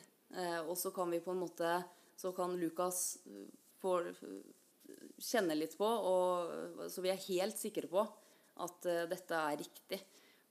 Og 0.64 0.78
så 0.80 0.88
kan 0.96 1.10
vi 1.12 1.20
på 1.20 1.34
en 1.34 1.42
måte 1.42 1.82
Så 2.16 2.32
kan 2.36 2.56
Lukas 2.60 3.18
eh, 3.26 3.46
få 3.82 3.98
kjenne 5.22 5.56
litt 5.58 5.76
på, 5.78 5.86
og, 5.86 6.88
så 6.90 7.04
vi 7.04 7.12
er 7.12 7.28
helt 7.28 7.58
sikre 7.58 7.90
på 7.90 8.04
at 8.62 8.88
eh, 8.90 9.06
dette 9.10 9.38
er 9.38 9.60
riktig. 9.62 10.00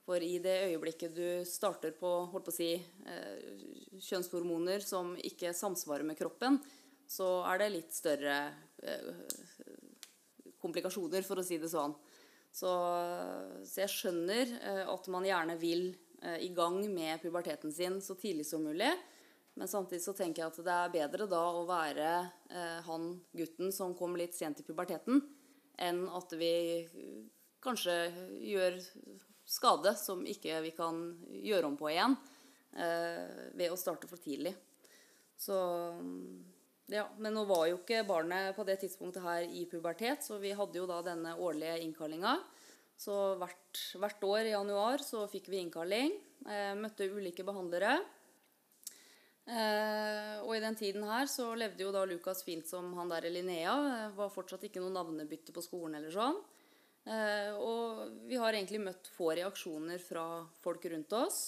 For 0.02 0.24
i 0.26 0.40
det 0.42 0.58
øyeblikket 0.72 1.14
du 1.16 1.26
starter 1.48 1.94
på, 1.96 2.10
holdt 2.32 2.48
på 2.50 2.54
å 2.54 2.56
si, 2.56 2.72
eh, 2.76 3.66
kjønnshormoner 4.02 4.84
som 4.84 5.14
ikke 5.16 5.54
samsvarer 5.56 6.08
med 6.08 6.18
kroppen, 6.20 6.58
så 7.12 7.42
er 7.52 7.62
det 7.62 7.74
litt 7.76 7.94
større 7.94 8.38
eh, 8.82 9.12
komplikasjoner, 10.62 11.26
for 11.26 11.42
å 11.42 11.46
si 11.46 11.60
det 11.62 11.70
sånn. 11.72 11.94
Så, 12.52 12.72
så 13.64 13.84
jeg 13.84 13.92
skjønner 13.92 14.56
eh, 14.60 14.84
at 14.92 15.08
man 15.14 15.28
gjerne 15.28 15.58
vil 15.62 15.92
eh, 16.22 16.42
i 16.48 16.52
gang 16.56 16.82
med 16.92 17.22
puberteten 17.24 17.74
sin 17.74 18.00
så 18.04 18.18
tidlig 18.20 18.48
som 18.50 18.66
mulig. 18.66 18.92
Men 19.60 19.68
samtidig 19.68 20.04
så 20.04 20.14
tenker 20.16 20.44
jeg 20.44 20.52
at 20.54 20.60
det 20.64 20.76
er 20.76 20.94
bedre 20.94 21.28
da 21.30 21.42
å 21.52 21.66
være 21.68 22.12
eh, 22.50 22.80
han 22.88 23.12
gutten 23.36 23.74
som 23.76 23.96
kom 23.98 24.16
litt 24.20 24.36
sent 24.38 24.62
i 24.62 24.66
puberteten, 24.68 25.20
enn 25.82 26.06
at 26.16 26.34
vi 26.40 26.54
kanskje 27.62 27.96
gjør 28.48 28.80
skade 29.52 29.94
som 30.00 30.24
ikke 30.28 30.62
vi 30.64 30.72
kan 30.76 31.02
gjøre 31.44 31.68
om 31.68 31.76
på 31.80 31.92
igjen 31.92 32.16
eh, 32.78 33.52
ved 33.58 33.74
å 33.74 33.80
starte 33.80 34.10
for 34.10 34.22
tidlig. 34.24 34.56
Så 35.42 35.58
ja, 36.92 37.06
Men 37.18 37.36
nå 37.38 37.46
var 37.48 37.68
jo 37.70 37.78
ikke 37.80 38.04
barnet 38.08 38.56
på 38.56 38.66
det 38.68 38.82
tidspunktet 38.82 39.24
her 39.24 39.46
i 39.48 39.64
pubertet, 39.70 40.24
så 40.26 40.40
vi 40.42 40.52
hadde 40.56 40.80
jo 40.80 40.88
da 40.90 41.00
denne 41.06 41.38
årlige 41.40 41.78
innkallinga. 41.86 42.36
Så 43.00 43.16
hvert, 43.40 43.80
hvert 43.98 44.26
år 44.28 44.50
i 44.50 44.52
januar 44.54 45.02
så 45.04 45.24
fikk 45.32 45.48
vi 45.50 45.62
innkalling. 45.64 46.12
Eh, 46.46 46.74
møtte 46.78 47.08
ulike 47.10 47.46
behandlere. 47.48 47.96
Eh, 49.50 50.36
og 50.46 50.54
i 50.56 50.62
den 50.62 50.78
tiden 50.78 51.04
her 51.10 51.26
så 51.30 51.50
levde 51.58 51.84
jo 51.84 51.94
da 51.94 52.04
Lukas 52.06 52.44
fint 52.46 52.68
som 52.70 52.92
han 52.98 53.10
der 53.12 53.30
Linnea. 53.32 53.76
Det 53.84 54.18
var 54.20 54.34
fortsatt 54.34 54.68
ikke 54.68 54.84
noe 54.84 54.94
navnebytte 54.94 55.56
på 55.56 55.64
skolen 55.66 55.98
eller 56.00 56.14
sånn. 56.14 56.38
Eh, 57.10 57.50
og 57.58 58.28
vi 58.30 58.38
har 58.38 58.54
egentlig 58.54 58.84
møtt 58.84 59.10
få 59.16 59.32
reaksjoner 59.40 60.02
fra 60.04 60.26
folk 60.62 60.86
rundt 60.94 61.18
oss. 61.18 61.42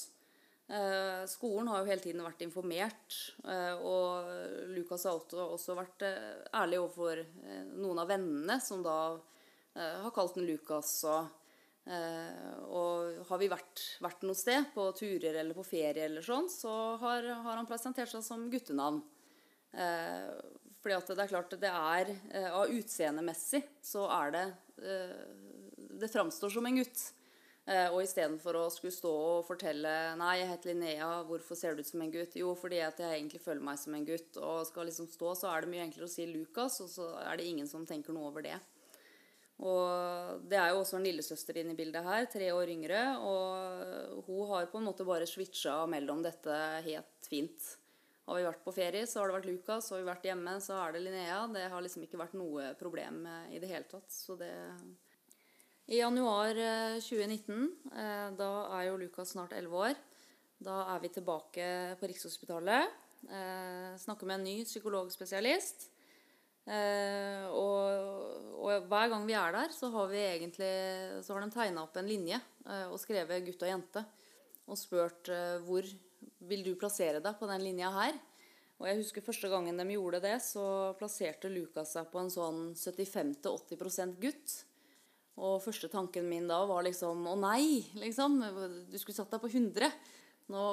Eh, 0.68 1.26
skolen 1.30 1.68
har 1.68 1.82
jo 1.82 1.92
hele 1.92 2.02
tiden 2.02 2.24
vært 2.24 2.42
informert, 2.46 3.18
eh, 3.44 3.76
og 3.84 4.72
Lukas 4.72 5.04
har 5.06 5.20
også, 5.20 5.76
vært 5.76 6.06
eh, 6.08 6.40
ærlig 6.56 6.80
overfor 6.80 7.20
eh, 7.20 7.64
noen 7.76 8.00
av 8.02 8.10
vennene, 8.10 8.58
som 8.64 8.82
da 8.82 8.98
eh, 9.76 10.00
har 10.02 10.14
kalt 10.16 10.40
den 10.40 10.48
Lukas. 10.48 10.96
Og, 11.04 11.28
eh, 11.28 11.43
og 11.84 13.26
har 13.28 13.40
vi 13.42 13.50
vært, 13.52 13.82
vært 14.00 14.22
noe 14.24 14.38
sted, 14.40 14.70
på 14.72 14.86
turer 14.96 15.36
eller 15.42 15.58
på 15.58 15.66
ferie, 15.68 16.06
eller 16.06 16.24
sånn, 16.24 16.48
så 16.48 16.72
har, 17.02 17.28
har 17.44 17.58
han 17.60 17.68
presentert 17.68 18.12
seg 18.14 18.24
som 18.24 18.46
guttenavn. 18.54 19.02
Eh, 19.74 20.30
fordi 20.84 20.98
at 20.98 21.12
det 21.16 21.24
er 21.24 21.32
klart 21.32 21.58
det 21.62 21.72
er 21.72 22.10
eh, 22.12 22.50
Av 22.52 22.70
utseendemessig 22.70 23.64
så 23.82 24.04
er 24.12 24.34
det 24.36 24.44
eh, 24.84 25.22
Det 26.04 26.12
framstår 26.12 26.52
som 26.54 26.68
en 26.68 26.80
gutt. 26.82 27.04
Eh, 27.64 27.88
og 27.88 28.02
istedenfor 28.04 28.58
å 28.60 28.66
skulle 28.74 28.92
stå 28.92 29.12
og 29.14 29.46
fortelle 29.48 29.94
Nei, 30.20 30.34
jeg 30.42 30.50
heter 30.50 30.74
Linnea, 30.74 31.08
hvorfor 31.30 31.56
ser 31.56 31.78
du 31.78 31.84
ut 31.84 31.88
som 31.88 32.04
en 32.04 32.12
gutt? 32.12 32.36
Jo, 32.36 32.52
fordi 32.60 32.82
at 32.84 33.00
jeg 33.00 33.16
egentlig 33.16 33.40
føler 33.46 33.64
meg 33.64 33.80
som 33.80 33.96
en 33.96 34.08
gutt. 34.08 34.36
Og 34.44 34.68
skal 34.68 34.90
liksom 34.92 35.08
stå, 35.08 35.32
så 35.40 35.54
er 35.54 35.64
det 35.64 35.72
mye 35.72 35.86
enklere 35.88 36.10
å 36.10 36.12
si 36.12 36.28
Lukas, 36.28 36.82
og 36.84 36.92
så 36.92 37.08
er 37.24 37.40
det 37.40 37.48
ingen 37.48 37.70
som 37.72 37.88
tenker 37.88 38.16
noe 38.16 38.28
over 38.34 38.44
det. 38.44 38.60
Og 39.62 40.42
det 40.50 40.58
er 40.58 40.72
jo 40.74 40.82
også 40.82 40.98
en 40.98 41.06
lillesøster 41.06 41.60
inne 41.62 41.76
i 41.76 41.78
bildet 41.78 42.04
her, 42.04 42.26
tre 42.32 42.50
år 42.56 42.72
yngre. 42.74 43.04
Og 43.22 44.26
hun 44.28 44.50
har 44.50 44.68
på 44.72 44.82
en 44.82 44.90
måte 44.90 45.06
bare 45.08 45.30
switcha 45.30 45.84
mellom 45.90 46.24
dette 46.26 46.58
helt 46.88 47.30
fint. 47.30 47.70
Har 48.24 48.40
vi 48.40 48.46
vært 48.48 48.64
på 48.64 48.72
ferie, 48.72 49.08
så 49.08 49.20
har 49.20 49.30
det 49.30 49.38
vært 49.38 49.50
Lukas. 49.52 49.90
Har 49.92 50.00
vi 50.00 50.08
vært 50.08 50.26
hjemme, 50.28 50.56
så 50.64 50.78
er 50.80 50.96
det 50.96 51.04
Linnea. 51.04 51.42
Det 51.52 51.68
har 51.74 51.84
liksom 51.84 52.06
ikke 52.06 52.22
vært 52.22 52.38
noe 52.40 52.70
problem 52.80 53.26
eh, 53.28 53.56
i 53.58 53.60
det 53.60 53.72
hele 53.72 53.88
tatt. 53.90 54.08
Så 54.16 54.38
det 54.40 54.52
I 55.92 56.00
januar 56.00 56.56
eh, 56.56 57.00
2019, 57.04 57.68
eh, 57.92 58.28
da 58.40 58.52
er 58.80 58.88
jo 58.88 59.00
Lukas 59.02 59.36
snart 59.36 59.56
11 59.60 59.76
år. 59.90 60.00
Da 60.64 60.78
er 60.94 61.04
vi 61.04 61.12
tilbake 61.12 61.66
på 62.00 62.08
Rikshospitalet. 62.08 62.96
Eh, 63.28 63.92
snakker 64.00 64.28
med 64.28 64.40
en 64.40 64.48
ny 64.48 64.56
psykologspesialist. 64.68 65.90
Eh, 66.64 67.46
og, 67.52 68.60
og 68.64 68.86
hver 68.88 69.10
gang 69.12 69.26
vi 69.28 69.36
er 69.36 69.56
der, 69.56 69.72
så 69.76 69.90
har 69.92 70.08
vi 70.08 70.22
egentlig 70.24 70.70
Så 71.26 71.36
har 71.36 71.44
de 71.44 71.52
tegna 71.52 71.84
opp 71.84 71.98
en 72.00 72.08
linje 72.08 72.38
eh, 72.40 72.86
og 72.88 73.00
skrevet 73.02 73.44
gutt 73.48 73.66
og 73.66 73.72
jente. 73.74 74.06
Og 74.72 74.80
spurt 74.80 75.32
eh, 75.34 75.58
hvor 75.66 75.88
vil 76.48 76.64
du 76.64 76.76
plassere 76.80 77.20
deg 77.24 77.40
på 77.40 77.50
den 77.50 77.64
linja 77.64 77.92
her. 77.96 78.16
Og 78.80 78.88
jeg 78.90 79.00
husker 79.00 79.24
første 79.24 79.48
gangen 79.52 79.78
de 79.80 79.86
gjorde 79.96 80.20
det, 80.24 80.38
så 80.44 80.66
plasserte 81.00 81.52
Lukas 81.52 81.94
seg 81.96 82.08
på 82.12 82.20
en 82.20 82.32
sånn 82.34 82.62
75-80% 82.76 84.18
gutt. 84.20 84.56
Og 85.40 85.62
første 85.64 85.90
tanken 85.90 86.28
min 86.30 86.50
da 86.50 86.60
var 86.70 86.84
liksom 86.86 87.24
Å 87.32 87.36
nei, 87.40 87.84
liksom. 87.98 88.38
Du 88.92 88.98
skulle 89.00 89.18
satt 89.18 89.32
deg 89.34 89.42
på 89.44 89.50
100. 89.50 89.90
Nå 90.54 90.64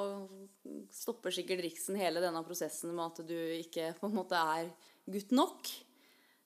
stopper 0.92 1.32
sikkert 1.34 1.62
Riksen 1.64 1.98
hele 1.98 2.22
denne 2.22 2.42
prosessen 2.44 2.92
med 2.96 3.06
at 3.06 3.22
du 3.28 3.36
ikke 3.60 3.92
på 4.00 4.10
en 4.10 4.16
måte 4.18 4.38
er 4.56 4.72
gutt 5.06 5.32
nok. 5.36 5.70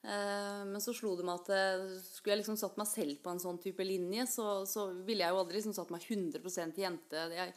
Eh, 0.05 0.62
men 0.69 0.83
så 0.85 0.93
slo 0.97 1.14
det 1.17 1.25
meg 1.25 1.40
at 1.40 1.53
eh, 1.57 1.85
skulle 2.05 2.35
jeg 2.35 2.43
liksom 2.43 2.59
satt 2.61 2.77
meg 2.81 2.88
selv 2.90 3.23
på 3.25 3.33
en 3.33 3.40
sånn 3.40 3.61
type 3.62 3.87
linje, 3.87 4.27
så, 4.29 4.49
så 4.69 4.90
ville 5.07 5.25
jeg 5.25 5.33
jo 5.33 5.40
aldri 5.40 5.61
liksom 5.61 5.77
satt 5.77 5.93
meg 5.95 6.05
100% 6.05 6.81
jente. 6.85 7.27
Jeg, 7.33 7.55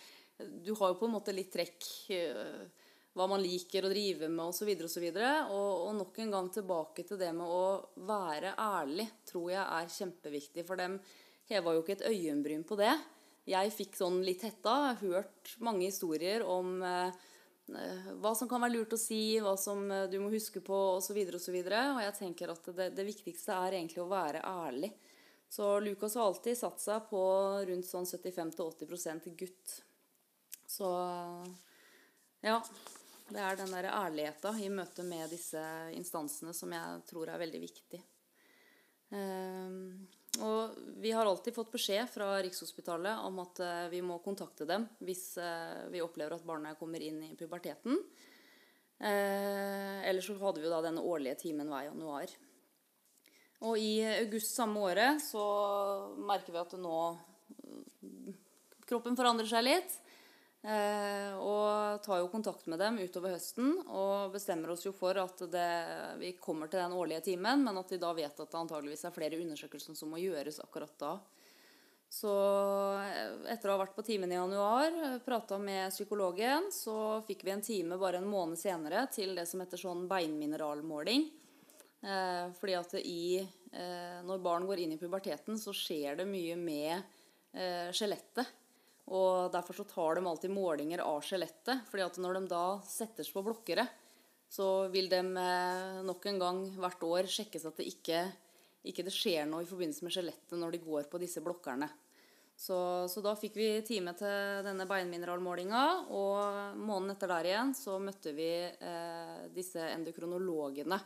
du 0.63 0.71
har 0.79 0.93
jo 0.93 0.99
på 0.99 1.09
en 1.09 1.15
måte 1.17 1.35
litt 1.35 1.51
trekk 1.51 1.89
eh, 2.15 2.85
hva 3.17 3.25
man 3.27 3.41
liker 3.41 3.83
å 3.83 3.91
drive 3.91 4.29
med 4.29 4.45
osv. 4.45 4.69
Og, 4.77 4.89
så 4.91 5.01
videre, 5.03 5.31
og, 5.51 5.87
og 5.89 5.93
nok 5.97 6.19
en 6.23 6.33
gang 6.37 6.49
tilbake 6.53 7.05
til 7.07 7.19
det 7.19 7.33
med 7.35 7.49
å 7.49 7.63
være 8.07 8.53
ærlig 8.61 9.09
tror 9.27 9.51
jeg 9.51 9.63
er 9.63 9.95
kjempeviktig. 9.97 10.65
For 10.67 10.79
dem 10.79 10.99
heva 11.49 11.73
jo 11.73 11.83
ikke 11.83 11.97
et 11.97 12.07
øyenbryn 12.11 12.65
på 12.67 12.77
det. 12.79 12.93
Jeg 13.47 13.73
fikk 13.73 13.95
sånn 13.97 14.21
litt 14.27 14.43
hetta. 14.43 14.97
Hørt 15.01 15.55
mange 15.63 15.87
historier 15.87 16.45
om 16.47 16.77
eh, 16.83 17.25
hva 17.67 18.31
som 18.35 18.47
kan 18.49 18.63
være 18.63 18.77
lurt 18.77 18.95
å 18.95 18.99
si, 18.99 19.39
hva 19.43 19.57
som 19.59 19.85
eh, 19.91 20.07
du 20.11 20.17
må 20.23 20.31
huske 20.31 20.61
på 20.63 20.77
osv. 20.97 21.17
Og, 21.19 21.39
så 21.41 21.53
og, 21.53 21.71
og 21.73 22.01
jeg 22.05 22.15
tenker 22.19 22.53
at 22.53 22.69
det, 22.77 22.89
det 22.95 23.07
viktigste 23.07 23.55
er 23.55 23.79
egentlig 23.79 24.03
å 24.03 24.11
være 24.11 24.43
ærlig. 24.47 24.93
Så 25.49 25.79
Lukas 25.79 26.15
har 26.15 26.27
alltid 26.27 26.57
satt 26.59 26.81
seg 26.83 27.07
på 27.09 27.23
rundt 27.69 27.87
sånn 27.87 28.07
75-80% 28.07 29.31
gutt. 29.39 29.79
Så 30.67 30.91
ja. 32.43 32.61
Det 33.27 33.41
er 33.43 33.57
den 33.59 33.73
der 33.73 33.89
ærligheten 33.91 34.59
i 34.63 34.69
møte 34.71 35.03
med 35.03 35.27
disse 35.35 35.59
instansene 35.91 36.53
som 36.55 36.71
jeg 36.71 37.01
tror 37.09 37.27
er 37.27 37.41
veldig 37.41 37.59
viktig. 37.59 37.99
Um, 39.11 40.07
og 40.43 40.77
vi 41.01 41.11
har 41.15 41.25
alltid 41.25 41.55
fått 41.55 41.71
beskjed 41.73 42.09
fra 42.11 42.31
Rikshospitalet 42.43 43.23
om 43.25 43.39
at 43.43 43.61
uh, 43.63 43.85
vi 43.91 44.01
må 44.05 44.19
kontakte 44.23 44.67
dem 44.69 44.85
hvis 45.03 45.37
uh, 45.41 45.87
vi 45.93 46.03
opplever 46.03 46.35
at 46.35 46.45
barnet 46.47 46.79
kommer 46.79 47.03
inn 47.03 47.21
i 47.25 47.35
puberteten. 47.39 47.99
Uh, 48.97 50.03
ellers 50.09 50.27
så 50.29 50.37
hadde 50.41 50.63
vi 50.63 50.71
da 50.71 50.81
denne 50.85 51.05
årlige 51.05 51.39
timen 51.45 51.69
hver 51.71 51.89
januar. 51.89 52.33
Og 53.67 53.79
i 53.81 54.01
august 54.19 54.53
samme 54.53 54.81
året 54.85 55.23
så 55.23 55.43
merker 56.21 56.53
vi 56.53 56.61
at 56.61 56.77
nå 56.81 56.99
Kroppen 58.87 59.17
forandrer 59.19 59.49
seg 59.49 59.65
litt. 59.65 59.95
Eh, 60.65 61.33
og 61.37 62.01
tar 62.03 62.23
jo 62.23 62.31
kontakt 62.31 62.65
med 62.67 62.81
dem 62.81 62.97
utover 62.97 63.35
høsten 63.35 63.75
og 63.85 64.33
bestemmer 64.33 64.73
oss 64.73 64.87
jo 64.87 64.91
for 64.95 65.15
at 65.21 65.43
det, 65.53 65.67
vi 66.17 66.33
kommer 66.41 66.67
til 66.67 66.81
den 66.81 66.95
årlige 66.97 67.21
timen, 67.29 67.61
men 67.63 67.77
at 67.77 67.93
de 67.93 67.99
da 68.01 68.09
vet 68.17 68.33
at 68.33 68.49
det 68.51 68.59
antageligvis 68.59 69.05
er 69.05 69.15
flere 69.15 69.39
undersøkelser 69.39 69.95
som 69.95 70.11
må 70.11 70.19
gjøres 70.23 70.59
akkurat 70.65 70.95
da. 70.99 71.13
Så 72.09 72.33
eh, 73.03 73.51
etter 73.53 73.69
å 73.69 73.77
ha 73.77 73.83
vært 73.83 73.95
på 73.95 74.05
timen 74.07 74.31
i 74.31 74.39
januar, 74.39 74.93
prata 75.25 75.59
med 75.61 75.93
psykologen, 75.93 76.71
så 76.73 77.19
fikk 77.27 77.45
vi 77.45 77.53
en 77.53 77.65
time 77.65 77.99
bare 78.01 78.21
en 78.21 78.29
måned 78.29 78.59
senere 78.59 79.05
til 79.13 79.35
det 79.37 79.45
som 79.49 79.61
heter 79.63 79.81
sånn 79.81 80.07
beinmineralmåling. 80.09 81.27
Eh, 82.01 82.45
fordi 82.59 82.77
at 82.77 82.93
i, 83.01 83.39
eh, 83.39 84.19
når 84.23 84.43
barn 84.43 84.67
går 84.67 84.83
inn 84.83 84.93
i 84.95 85.01
puberteten, 85.01 85.57
så 85.59 85.73
skjer 85.75 86.19
det 86.19 86.27
mye 86.29 86.55
med 86.59 86.93
eh, 87.53 87.89
skjelettet. 87.91 88.55
Og 89.07 89.51
Derfor 89.53 89.77
så 89.77 89.85
tar 89.87 90.17
de 90.17 90.27
alltid 90.27 90.51
målinger 90.51 91.03
av 91.05 91.21
skjelettet. 91.23 91.85
fordi 91.87 92.03
at 92.03 92.17
når 92.17 92.33
de 92.33 92.47
da 92.51 92.65
settes 92.83 93.31
på 93.31 93.43
blokkere, 93.43 93.87
så 94.49 94.87
vil 94.91 95.09
de 95.11 95.19
eh, 95.19 96.01
nok 96.07 96.25
en 96.25 96.39
gang 96.39 96.59
hvert 96.79 97.03
år 97.03 97.27
sjekkes 97.27 97.67
at 97.67 97.79
det 97.79 97.87
ikke, 97.91 98.19
ikke 98.87 99.03
det 99.03 99.13
skjer 99.15 99.47
noe 99.47 99.63
i 99.63 99.69
forbindelse 99.69 100.03
med 100.03 100.15
skjelettet 100.15 100.59
når 100.59 100.75
de 100.75 100.83
går 100.83 101.09
på 101.11 101.19
disse 101.19 101.43
blokkerne. 101.43 101.89
Så, 102.57 103.05
så 103.11 103.21
da 103.21 103.35
fikk 103.37 103.57
vi 103.59 103.67
time 103.85 104.15
til 104.17 104.63
denne 104.65 104.87
beinmineralmålinga, 104.89 105.81
og 106.09 106.77
måneden 106.79 107.13
etter 107.13 107.29
der 107.29 107.49
igjen 107.51 107.73
så 107.77 107.99
møtte 108.01 108.33
vi 108.33 108.49
eh, 108.65 109.43
disse 109.53 109.83
endokronologene. 109.91 110.97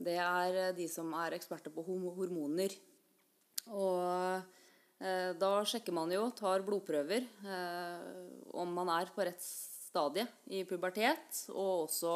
Det 0.00 0.16
er 0.18 0.72
de 0.74 0.88
som 0.90 1.12
er 1.20 1.36
eksperter 1.36 1.72
på 1.72 1.84
hormoner. 1.84 2.74
Og 3.76 4.40
da 5.00 5.50
sjekker 5.64 5.94
man 5.96 6.10
jo, 6.12 6.26
tar 6.36 6.60
blodprøver, 6.66 7.24
eh, 7.48 8.08
om 8.52 8.72
man 8.76 8.90
er 8.92 9.08
på 9.14 9.24
rett 9.24 9.40
stadie 9.90 10.26
i 10.52 10.62
pubertet, 10.68 11.44
og 11.50 11.86
også 11.86 12.14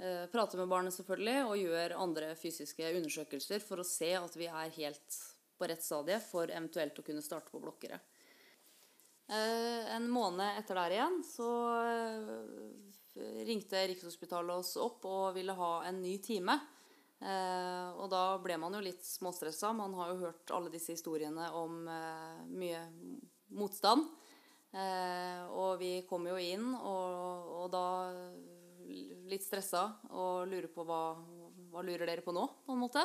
eh, 0.00 0.26
prater 0.32 0.60
med 0.62 0.70
barnet 0.70 0.96
selvfølgelig, 0.96 1.38
og 1.46 1.60
gjør 1.60 1.96
andre 2.02 2.32
fysiske 2.38 2.92
undersøkelser 2.98 3.62
for 3.64 3.82
å 3.82 3.86
se 3.86 4.12
at 4.18 4.38
vi 4.38 4.48
er 4.50 4.74
helt 4.80 5.18
på 5.56 5.68
rett 5.70 5.84
stadie 5.84 6.18
for 6.24 6.50
eventuelt 6.50 6.98
å 6.98 7.04
kunne 7.06 7.24
starte 7.24 7.52
på 7.52 7.62
blokkere. 7.62 8.00
Eh, 9.26 9.94
en 9.94 10.08
måned 10.10 10.60
etter 10.60 10.78
der 10.78 10.96
igjen 10.98 11.20
så 11.26 11.50
eh, 11.82 13.44
ringte 13.46 13.86
Rikshospitalet 13.90 14.60
oss 14.60 14.76
opp 14.78 15.06
og 15.08 15.34
ville 15.38 15.56
ha 15.56 15.72
en 15.88 16.02
ny 16.02 16.16
time. 16.22 16.58
Eh, 17.16 17.88
og 17.96 18.10
da 18.12 18.36
ble 18.42 18.58
man 18.60 18.76
jo 18.76 18.82
litt 18.84 19.04
småstressa. 19.06 19.72
Man 19.76 19.94
har 19.96 20.12
jo 20.12 20.20
hørt 20.26 20.52
alle 20.54 20.72
disse 20.72 20.92
historiene 20.96 21.48
om 21.56 21.86
eh, 21.88 22.42
mye 22.52 22.82
motstand. 23.56 24.08
Eh, 24.76 25.46
og 25.56 25.78
vi 25.80 25.92
kom 26.08 26.26
jo 26.28 26.36
inn, 26.40 26.68
og, 26.76 27.54
og 27.62 27.70
da 27.72 27.86
litt 29.26 29.42
stressa 29.42 29.88
og 30.14 30.46
lurer 30.50 30.68
på 30.70 30.84
hva, 30.86 31.00
hva 31.72 31.82
lurer 31.82 32.06
dere 32.06 32.24
på 32.24 32.34
nå, 32.34 32.44
på 32.66 32.76
en 32.76 32.84
måte. 32.84 33.02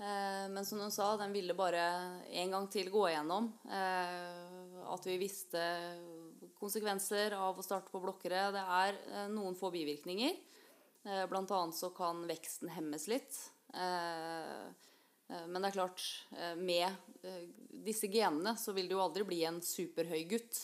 Eh, 0.00 0.46
men 0.48 0.64
som 0.64 0.80
hun 0.80 0.92
sa, 0.92 1.12
den 1.20 1.32
ville 1.36 1.56
bare 1.56 1.84
en 2.42 2.56
gang 2.56 2.68
til 2.72 2.90
gå 2.92 3.04
igjennom 3.10 3.50
eh, 3.68 4.84
at 4.88 5.06
vi 5.06 5.18
visste 5.20 5.60
konsekvenser 6.60 7.36
av 7.36 7.58
å 7.58 7.64
starte 7.64 7.92
på 7.92 8.00
blokkere. 8.00 8.46
Det 8.54 8.62
er 8.64 9.00
eh, 9.10 9.26
noen 9.32 9.56
få 9.58 9.72
bivirkninger. 9.74 10.38
Eh, 11.04 11.26
blant 11.26 11.50
annet 11.50 11.74
så 11.74 11.90
kan 11.90 12.26
veksten 12.28 12.68
hemmes 12.68 13.06
litt. 13.08 13.38
Eh, 13.74 14.66
eh, 15.28 15.46
men 15.46 15.62
det 15.62 15.70
er 15.70 15.78
klart, 15.78 16.04
med 16.56 16.88
disse 17.84 18.08
genene 18.12 18.56
så 18.58 18.74
vil 18.76 18.88
du 18.88 18.96
jo 18.96 19.04
aldri 19.04 19.24
bli 19.24 19.42
en 19.48 19.60
superhøy 19.64 20.24
gutt. 20.28 20.60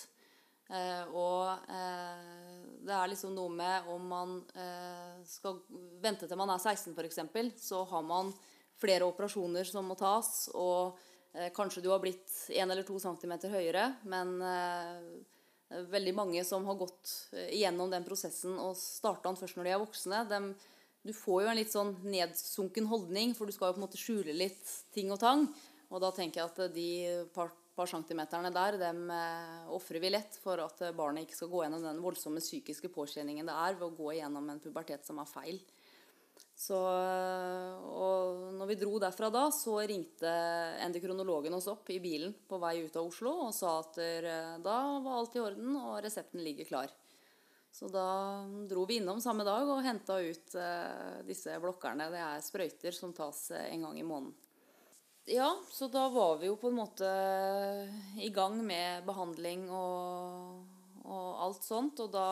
Og 0.66 1.68
det 1.68 2.94
er 2.96 3.10
liksom 3.12 3.36
noe 3.36 3.52
med 3.54 3.86
om 3.92 4.08
man 4.10 4.32
skal 5.22 5.60
vente 6.02 6.26
til 6.26 6.40
man 6.40 6.50
er 6.50 6.58
16 6.58 6.96
f.eks., 6.96 7.20
så 7.68 7.84
har 7.86 8.02
man 8.02 8.32
flere 8.74 9.06
operasjoner 9.06 9.68
som 9.68 9.86
må 9.86 9.94
tas, 10.00 10.48
og 10.58 10.98
kanskje 11.54 11.84
du 11.84 11.92
har 11.92 12.02
blitt 12.02 12.26
1 12.50 12.66
eller 12.66 12.82
2 12.88 12.98
cm 13.04 13.36
høyere, 13.52 13.86
men 14.10 14.34
veldig 15.68 16.14
mange 16.14 16.44
som 16.46 16.66
har 16.68 16.78
gått 16.78 17.12
eh, 17.34 17.50
igjennom 17.58 17.90
den 17.90 18.06
prosessen 18.06 18.56
og 18.62 18.76
starta 18.78 19.28
den 19.28 19.38
først 19.40 19.58
når 19.58 19.68
de 19.68 19.74
er 19.74 19.82
voksne. 19.82 20.22
De, 20.30 20.40
du 21.06 21.12
får 21.16 21.42
jo 21.42 21.50
en 21.50 21.58
litt 21.58 21.74
sånn 21.74 21.94
nedsunken 22.06 22.88
holdning, 22.90 23.34
for 23.34 23.46
du 23.46 23.54
skal 23.54 23.70
jo 23.70 23.76
på 23.76 23.82
en 23.82 23.86
måte 23.86 24.00
skjule 24.00 24.36
litt 24.36 24.74
ting 24.94 25.12
og 25.14 25.20
tang. 25.22 25.46
Og 25.90 26.02
da 26.02 26.10
tenker 26.14 26.42
jeg 26.42 26.50
at 26.50 26.74
de 26.74 26.90
par, 27.34 27.52
par 27.78 27.90
centimeterne 27.90 28.50
der, 28.54 28.78
dem 28.82 29.06
eh, 29.14 29.72
ofrer 29.74 30.02
vi 30.02 30.12
lett 30.14 30.38
for 30.42 30.62
at 30.62 30.82
barnet 30.98 31.26
ikke 31.26 31.40
skal 31.40 31.52
gå 31.52 31.64
gjennom 31.64 31.86
den 31.86 32.02
voldsomme 32.02 32.42
psykiske 32.42 32.90
påkjenningen 32.94 33.46
det 33.46 33.58
er 33.66 33.78
ved 33.78 33.88
å 33.88 33.94
gå 33.94 34.14
igjennom 34.16 34.50
en 34.50 34.62
pubertet 34.62 35.06
som 35.06 35.22
er 35.22 35.30
feil. 35.30 35.60
Så, 36.56 36.76
og 36.76 38.54
når 38.56 38.70
vi 38.70 38.78
dro 38.80 38.96
derfra 39.02 39.28
da, 39.28 39.46
så 39.52 39.76
ringte 39.84 40.30
endokronologen 40.86 41.52
oss 41.52 41.68
opp 41.68 41.90
i 41.92 41.98
bilen 42.00 42.32
på 42.48 42.56
vei 42.62 42.78
ut 42.86 42.96
av 42.96 43.10
Oslo 43.10 43.34
og 43.44 43.52
sa 43.52 43.74
at 43.82 43.98
da 44.64 44.76
var 45.04 45.18
alt 45.18 45.36
i 45.36 45.42
orden 45.44 45.76
og 45.76 45.98
resepten 46.06 46.40
ligger 46.40 46.70
klar. 46.70 46.94
Så 47.76 47.88
da 47.92 48.46
dro 48.68 48.86
vi 48.88 48.96
innom 48.96 49.18
samme 49.20 49.44
dag 49.44 49.68
og 49.68 49.84
henta 49.84 50.16
ut 50.24 50.54
eh, 50.56 51.16
disse 51.28 51.58
blokkerne. 51.60 52.06
Det 52.08 52.22
er 52.24 52.44
sprøyter 52.44 52.94
som 52.96 53.12
tas 53.12 53.50
eh, 53.52 53.66
en 53.74 53.84
gang 53.84 53.98
i 54.00 54.06
måneden. 54.06 54.32
Ja, 55.28 55.50
så 55.68 55.90
da 55.92 56.06
var 56.08 56.38
vi 56.40 56.48
jo 56.48 56.54
på 56.56 56.70
en 56.70 56.78
måte 56.78 57.10
i 58.22 58.30
gang 58.32 58.56
med 58.64 59.04
behandling 59.04 59.66
og, 59.68 60.62
og 61.04 61.42
alt 61.44 61.66
sånt. 61.66 62.00
Og 62.00 62.14
da 62.14 62.28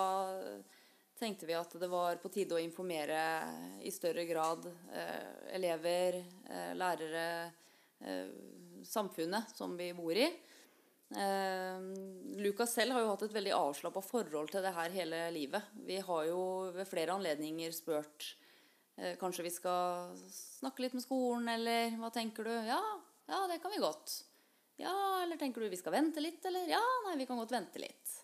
tenkte 1.19 1.47
vi 1.47 1.57
at 1.57 1.75
det 1.81 1.89
var 1.91 2.19
på 2.23 2.31
tide 2.33 2.57
å 2.57 2.63
informere 2.63 3.21
i 3.85 3.93
større 3.95 4.25
grad 4.29 4.67
eh, 4.67 5.55
elever, 5.55 6.21
eh, 6.51 6.73
lærere, 6.79 7.29
eh, 8.01 8.35
samfunnet 8.85 9.55
som 9.57 9.77
vi 9.79 9.93
bor 9.97 10.17
i. 10.17 10.27
Eh, 11.15 11.81
Lukas 12.43 12.75
selv 12.75 12.97
har 12.97 13.05
jo 13.05 13.13
hatt 13.13 13.27
et 13.27 13.37
veldig 13.37 13.55
avslappa 13.57 14.03
forhold 14.03 14.51
til 14.51 14.65
det 14.65 14.75
her 14.75 14.95
hele 14.97 15.21
livet. 15.35 15.73
Vi 15.87 16.01
har 16.03 16.27
jo 16.31 16.41
ved 16.75 16.89
flere 16.91 17.15
anledninger 17.15 17.75
spurt 17.77 18.35
eh, 18.99 19.15
Kanskje 19.21 19.47
vi 19.47 19.55
skal 19.55 20.15
snakke 20.19 20.87
litt 20.87 20.97
med 20.97 21.05
skolen, 21.05 21.49
eller 21.55 21.95
hva 22.01 22.11
tenker 22.15 22.49
du? 22.49 22.55
Ja, 22.67 22.83
ja, 23.31 23.45
det 23.51 23.61
kan 23.63 23.73
vi 23.75 23.83
godt. 23.85 24.23
Ja, 24.81 25.23
eller 25.23 25.39
tenker 25.39 25.63
du 25.63 25.71
vi 25.71 25.79
skal 25.79 25.95
vente 25.95 26.23
litt, 26.23 26.43
eller? 26.49 26.67
Ja, 26.67 26.83
nei, 27.07 27.19
vi 27.21 27.29
kan 27.29 27.39
godt 27.39 27.55
vente 27.55 27.79
litt. 27.79 28.21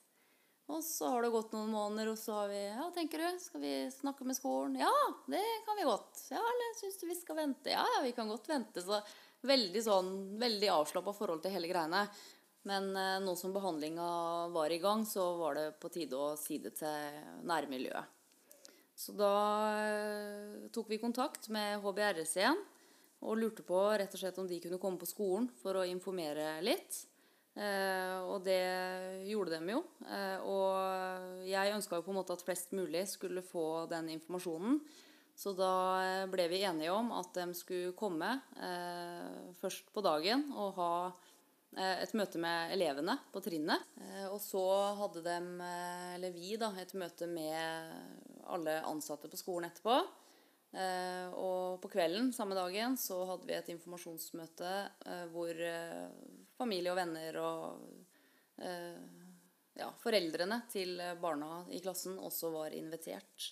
Og 0.70 0.82
så 0.86 1.08
har 1.10 1.24
det 1.24 1.32
gått 1.34 1.54
noen 1.54 1.72
måneder, 1.74 2.12
og 2.12 2.18
så 2.18 2.36
har 2.38 2.50
vi 2.52 2.60
Ja, 2.62 2.86
tenker 2.94 3.22
du? 3.22 3.40
Skal 3.42 3.62
vi 3.62 3.72
snakke 3.92 4.26
med 4.26 4.38
skolen? 4.38 4.78
Ja, 4.78 4.92
det 5.26 5.42
kan 5.66 5.78
vi 5.78 5.86
godt. 5.88 6.20
Ja, 6.30 6.38
eller 6.40 6.76
syns 6.78 7.00
du 7.00 7.08
vi 7.08 7.18
skal 7.18 7.40
vente? 7.40 7.72
Ja, 7.72 7.82
ja, 7.96 8.02
vi 8.04 8.12
kan 8.16 8.30
godt 8.30 8.48
vente. 8.48 8.84
Så 8.84 9.00
veldig 9.46 9.82
sånn 9.82 10.12
Veldig 10.40 10.70
avslappa 10.74 11.14
forhold 11.16 11.42
til 11.42 11.54
hele 11.56 11.70
greiene. 11.70 12.04
Men 12.68 12.90
eh, 12.96 13.18
nå 13.24 13.34
som 13.40 13.54
behandlinga 13.56 14.06
var 14.54 14.70
i 14.70 14.80
gang, 14.82 15.06
så 15.08 15.32
var 15.40 15.56
det 15.56 15.66
på 15.80 15.90
tide 15.92 16.16
å 16.16 16.34
si 16.38 16.60
det 16.60 16.74
til 16.78 17.20
nærmiljøet. 17.48 18.16
Så 19.00 19.14
da 19.16 19.34
eh, 19.80 20.68
tok 20.74 20.90
vi 20.92 21.00
kontakt 21.00 21.48
med 21.48 21.80
HBRS 21.80 22.36
igjen 22.36 22.60
og 23.20 23.38
lurte 23.40 23.64
på 23.64 23.78
rett 24.00 24.12
og 24.12 24.20
slett 24.20 24.38
om 24.40 24.48
de 24.48 24.60
kunne 24.60 24.80
komme 24.80 25.00
på 25.00 25.08
skolen 25.08 25.48
for 25.60 25.76
å 25.76 25.86
informere 25.88 26.58
litt. 26.64 27.06
Eh, 27.60 28.18
og 28.24 28.40
det 28.46 28.62
gjorde 29.28 29.58
de 29.58 29.74
jo. 29.74 29.82
Eh, 30.08 30.38
og 30.48 31.44
jeg 31.48 31.74
ønska 31.76 31.98
jo 31.98 32.06
på 32.06 32.14
en 32.14 32.20
måte 32.22 32.36
at 32.36 32.44
flest 32.44 32.72
mulig 32.76 33.04
skulle 33.10 33.44
få 33.44 33.84
den 33.90 34.08
informasjonen. 34.16 34.80
Så 35.36 35.52
da 35.56 35.72
eh, 36.04 36.28
ble 36.32 36.48
vi 36.52 36.62
enige 36.68 36.94
om 36.94 37.12
at 37.16 37.34
de 37.36 37.50
skulle 37.56 37.96
komme 37.98 38.38
først 39.60 39.92
på 39.92 40.04
dagen 40.04 40.48
og 40.56 40.78
ha 40.78 40.94
et 41.70 42.10
møte 42.18 42.40
med 42.42 42.72
elevene 42.74 43.14
på 43.30 43.38
trinnet. 43.44 43.84
Og 44.32 44.40
så 44.42 44.62
hadde 44.98 45.20
de, 45.22 45.36
eller 46.16 46.32
vi, 46.34 46.56
da, 46.58 46.72
et 46.74 46.96
møte 46.98 47.28
med 47.30 48.42
alle 48.50 48.80
ansatte 48.88 49.30
på 49.30 49.38
skolen 49.38 49.68
etterpå. 49.68 50.00
Og 51.38 51.78
på 51.78 51.92
kvelden 51.92 52.32
samme 52.34 52.58
dagen 52.58 52.98
så 52.98 53.20
hadde 53.28 53.46
vi 53.46 53.54
et 53.54 53.70
informasjonsmøte 53.76 54.72
hvor 55.30 55.62
familie 56.60 56.92
og 56.92 57.00
venner 57.00 57.40
og 57.40 58.60
eh, 58.60 59.00
ja, 59.80 59.88
foreldrene 60.02 60.60
til 60.70 61.00
barna 61.22 61.64
i 61.72 61.80
klassen 61.82 62.20
også 62.20 62.52
var 62.54 62.76
invitert. 62.76 63.50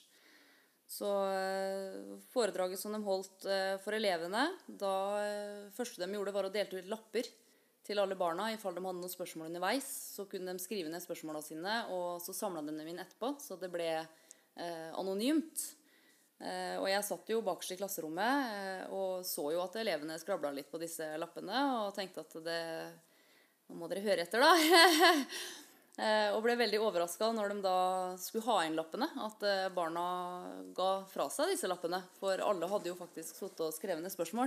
Så 0.89 1.09
eh, 1.33 2.17
foredraget 2.33 2.81
som 2.81 2.95
de 2.97 3.03
holdt 3.05 3.45
eh, 3.49 3.75
for 3.85 3.97
elevene 3.97 4.47
da 4.69 4.95
første 5.77 6.01
de 6.01 6.17
gjorde, 6.17 6.33
var 6.37 6.49
å 6.49 6.55
delte 6.55 6.81
ut 6.81 6.89
lapper 6.93 7.29
til 7.89 8.01
alle 8.03 8.17
barna 8.21 8.51
i 8.53 8.59
fall 8.61 8.77
de 8.77 8.85
hadde 8.85 9.01
noen 9.01 9.13
spørsmål 9.13 9.49
underveis. 9.49 9.89
Så 10.17 10.27
kunne 10.29 10.53
de 10.53 10.63
skrive 10.63 10.93
ned 10.93 11.03
spørsmåla 11.05 11.41
sine, 11.45 11.81
og 11.95 12.21
så 12.21 12.35
samla 12.37 12.63
de 12.67 12.75
dem 12.77 12.91
inn 12.91 13.01
etterpå. 13.01 13.35
Så 13.41 13.57
det 13.61 13.71
ble 13.73 13.89
eh, 13.97 14.91
anonymt. 14.93 15.65
Eh, 16.39 16.77
og 16.79 16.87
jeg 16.87 17.03
satt 17.03 17.31
jo 17.33 17.41
bakerst 17.43 17.73
i 17.75 17.77
klasserommet 17.81 18.51
eh, 18.55 18.83
og 18.95 19.25
så 19.27 19.49
jo 19.51 19.63
at 19.65 19.75
elevene 19.81 20.21
skrabla 20.23 20.53
litt 20.55 20.69
på 20.71 20.79
disse 20.79 21.09
lappene 21.19 21.63
og 21.81 21.97
tenkte 21.97 22.23
at 22.23 22.37
det 22.45 22.61
Nå 23.69 23.77
må 23.77 23.89
dere 23.91 24.05
høre 24.07 24.25
etter, 24.25 24.41
da. 24.45 24.53
Eh, 25.99 26.29
og 26.31 26.45
ble 26.45 26.53
veldig 26.55 26.79
overraska 26.79 27.27
når 27.35 27.51
de 27.51 27.63
da 27.65 27.79
skulle 28.23 28.47
ha 28.47 28.61
inn 28.63 28.77
lappene. 28.79 29.09
At 29.19 29.41
barna 29.75 30.05
ga 30.71 31.01
fra 31.11 31.27
seg 31.35 31.51
disse 31.51 31.67
lappene. 31.67 31.99
For 32.21 32.39
alle 32.39 32.69
hadde 32.71 32.93
jo 32.93 32.95
faktisk 32.95 33.35
sittet 33.35 33.65
og 33.67 33.75
skrevet 33.75 34.05
ned 34.05 34.15
spørsmål. 34.15 34.47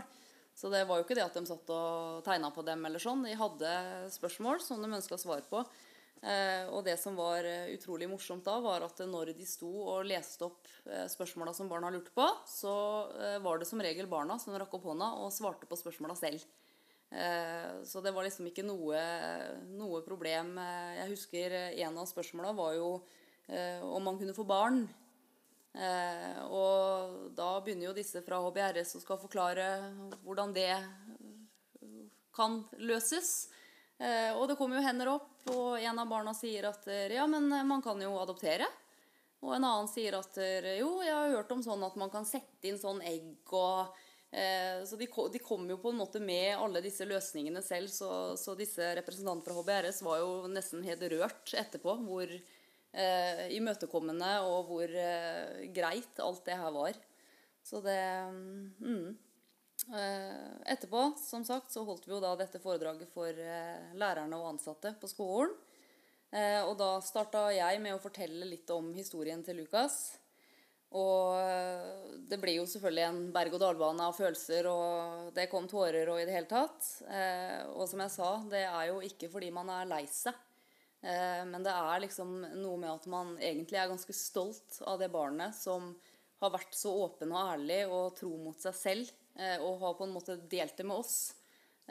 Så 0.56 0.72
det 0.72 0.86
var 0.88 1.02
jo 1.02 1.04
ikke 1.04 1.18
det 1.20 1.26
at 1.26 1.36
de 1.36 1.44
satt 1.50 1.74
og 1.76 2.24
tegna 2.24 2.54
på 2.56 2.64
dem. 2.64 2.88
eller 2.88 3.04
sånn. 3.04 3.28
De 3.28 3.36
hadde 3.36 3.74
spørsmål 4.16 4.64
som 4.64 4.80
de 4.80 4.96
ønska 4.96 5.20
svar 5.20 5.44
på. 5.52 5.66
Eh, 6.22 6.68
og 6.70 6.84
det 6.86 7.00
som 7.02 7.16
var 7.18 7.48
eh, 7.50 7.72
utrolig 7.74 8.06
morsomt 8.06 8.46
da, 8.46 8.60
var 8.62 8.84
at 8.86 9.00
når 9.10 9.32
de 9.34 9.46
sto 9.50 9.70
og 9.96 10.06
leste 10.06 10.46
opp 10.46 10.68
eh, 10.86 11.08
spørsmåla 11.10 11.54
som 11.58 11.70
barna 11.72 11.90
lurte 11.90 12.14
på, 12.14 12.28
så 12.46 12.74
var 13.42 13.58
det 13.58 13.66
som 13.70 13.82
regel 13.82 14.10
barna 14.10 14.38
som 14.40 14.54
rakk 14.54 14.76
opp 14.78 14.86
hånda 14.92 15.08
og 15.24 15.34
svarte 15.34 15.70
på 15.70 15.80
spørsmåla 15.80 16.18
selv. 16.20 16.46
Så 17.12 18.00
det 18.00 18.14
var 18.16 18.24
liksom 18.24 18.46
ikke 18.48 18.64
noe, 18.64 19.00
noe 19.76 20.00
problem. 20.06 20.54
Jeg 20.96 21.10
husker 21.10 21.56
en 21.84 21.98
av 22.00 22.06
spørsmåla 22.08 22.54
var 22.56 22.78
jo 22.78 22.86
om 23.84 24.06
man 24.08 24.16
kunne 24.16 24.36
få 24.38 24.46
barn. 24.48 24.86
Og 26.48 27.34
da 27.36 27.50
begynner 27.60 27.90
jo 27.90 27.98
disse 27.98 28.24
fra 28.24 28.40
HBRS 28.46 28.96
og 28.96 29.04
skal 29.04 29.20
forklare 29.20 29.68
hvordan 30.24 30.56
det 30.56 30.72
kan 32.32 32.62
løses. 32.80 33.52
Eh, 34.02 34.32
og 34.34 34.48
det 34.50 34.58
kommer 34.58 34.80
jo 34.80 34.86
hender 34.86 35.12
opp, 35.12 35.34
og 35.54 35.76
en 35.78 36.00
av 36.02 36.10
barna 36.10 36.34
sier 36.34 36.66
at 36.72 36.88
eh, 36.90 37.14
ja, 37.14 37.28
men 37.30 37.52
man 37.70 37.84
kan 37.86 38.02
jo 38.02 38.16
adoptere. 38.18 38.66
Og 39.42 39.56
en 39.56 39.66
annen 39.66 39.90
sier 39.90 40.16
at 40.18 40.38
eh, 40.42 40.78
jo, 40.80 40.96
jeg 41.06 41.14
har 41.14 41.36
hørt 41.36 41.52
om 41.54 41.62
sånn 41.66 41.84
at 41.86 41.98
man 41.98 42.12
kan 42.14 42.26
sette 42.28 42.70
inn 42.70 42.80
sånn 42.82 43.02
egg 43.06 43.54
og 43.58 43.94
eh, 44.30 44.82
Så 44.86 44.98
de, 45.00 45.08
de 45.34 45.42
kom 45.42 45.66
jo 45.70 45.80
på 45.82 45.94
en 45.94 46.02
måte 46.02 46.22
med 46.22 46.54
alle 46.58 46.84
disse 46.86 47.08
løsningene 47.10 47.64
selv, 47.66 47.90
så, 47.94 48.38
så 48.38 48.56
disse 48.58 48.94
representantene 48.98 49.46
fra 49.46 49.58
HBRS 49.58 50.04
var 50.06 50.22
jo 50.22 50.36
nesten 50.52 50.86
helt 50.86 51.06
rørt 51.14 51.56
etterpå 51.58 51.98
hvor 52.06 52.30
eh, 52.30 53.48
imøtekommende 53.58 54.36
og 54.46 54.70
hvor 54.70 54.94
eh, 54.94 55.66
greit 55.74 56.22
alt 56.22 56.46
det 56.46 56.62
her 56.62 56.78
var. 56.78 57.02
Så 57.66 57.82
det 57.86 58.00
mm. 58.82 59.10
Eh, 59.90 60.72
Etterpå, 60.74 61.14
som 61.18 61.44
sagt, 61.46 61.72
så 61.72 61.84
holdt 61.84 62.06
vi 62.08 62.14
jo 62.14 62.22
da 62.22 62.36
dette 62.40 62.62
foredraget 62.62 63.10
for 63.12 63.30
eh, 63.34 63.92
lærerne 63.98 64.38
og 64.38 64.54
ansatte 64.54 64.94
på 65.02 65.10
skolen. 65.10 65.54
Eh, 66.32 66.62
Og 66.64 66.78
da 66.80 66.94
starta 67.04 67.48
jeg 67.56 67.82
med 67.82 67.96
å 67.96 68.02
fortelle 68.04 68.48
litt 68.48 68.70
om 68.72 68.94
historien 68.96 69.42
til 69.44 69.64
Lukas. 69.64 70.18
Og 70.92 71.40
det 72.28 72.36
ble 72.42 72.58
jo 72.58 72.66
selvfølgelig 72.68 73.04
en 73.06 73.20
berg-og-dal-bane 73.32 74.04
av 74.10 74.16
følelser, 74.18 74.68
og 74.68 75.30
det 75.32 75.46
kom 75.48 75.64
tårer 75.72 76.10
og 76.12 76.20
i 76.20 76.26
det 76.28 76.34
hele 76.36 76.50
tatt. 76.52 76.84
Og 77.78 77.86
som 77.88 78.04
jeg 78.04 78.12
sa, 78.12 78.32
det 78.52 78.66
er 78.66 78.90
jo 78.90 78.98
ikke 79.08 79.30
fordi 79.32 79.54
man 79.56 79.72
er 79.72 79.88
lei 79.88 80.02
seg. 80.12 80.36
Men 81.48 81.64
det 81.64 81.72
er 81.72 82.04
liksom 82.04 82.34
noe 82.60 82.76
med 82.76 82.92
at 82.92 83.08
man 83.08 83.32
egentlig 83.40 83.80
er 83.80 83.88
ganske 83.88 84.18
stolt 84.20 84.82
av 84.84 85.00
det 85.00 85.08
barnet 85.16 85.56
som 85.56 85.94
har 86.44 86.52
vært 86.58 86.76
så 86.76 86.92
åpen 87.06 87.32
og 87.32 87.54
ærlig 87.54 87.82
og 87.88 88.12
tro 88.20 88.36
mot 88.36 88.60
seg 88.60 88.76
selv, 88.76 89.16
og 89.64 89.80
har 89.80 89.94
på 89.98 90.06
en 90.06 90.12
måte 90.14 90.36
delt 90.52 90.76
det 90.78 90.86
med 90.86 91.02
oss. 91.02 91.16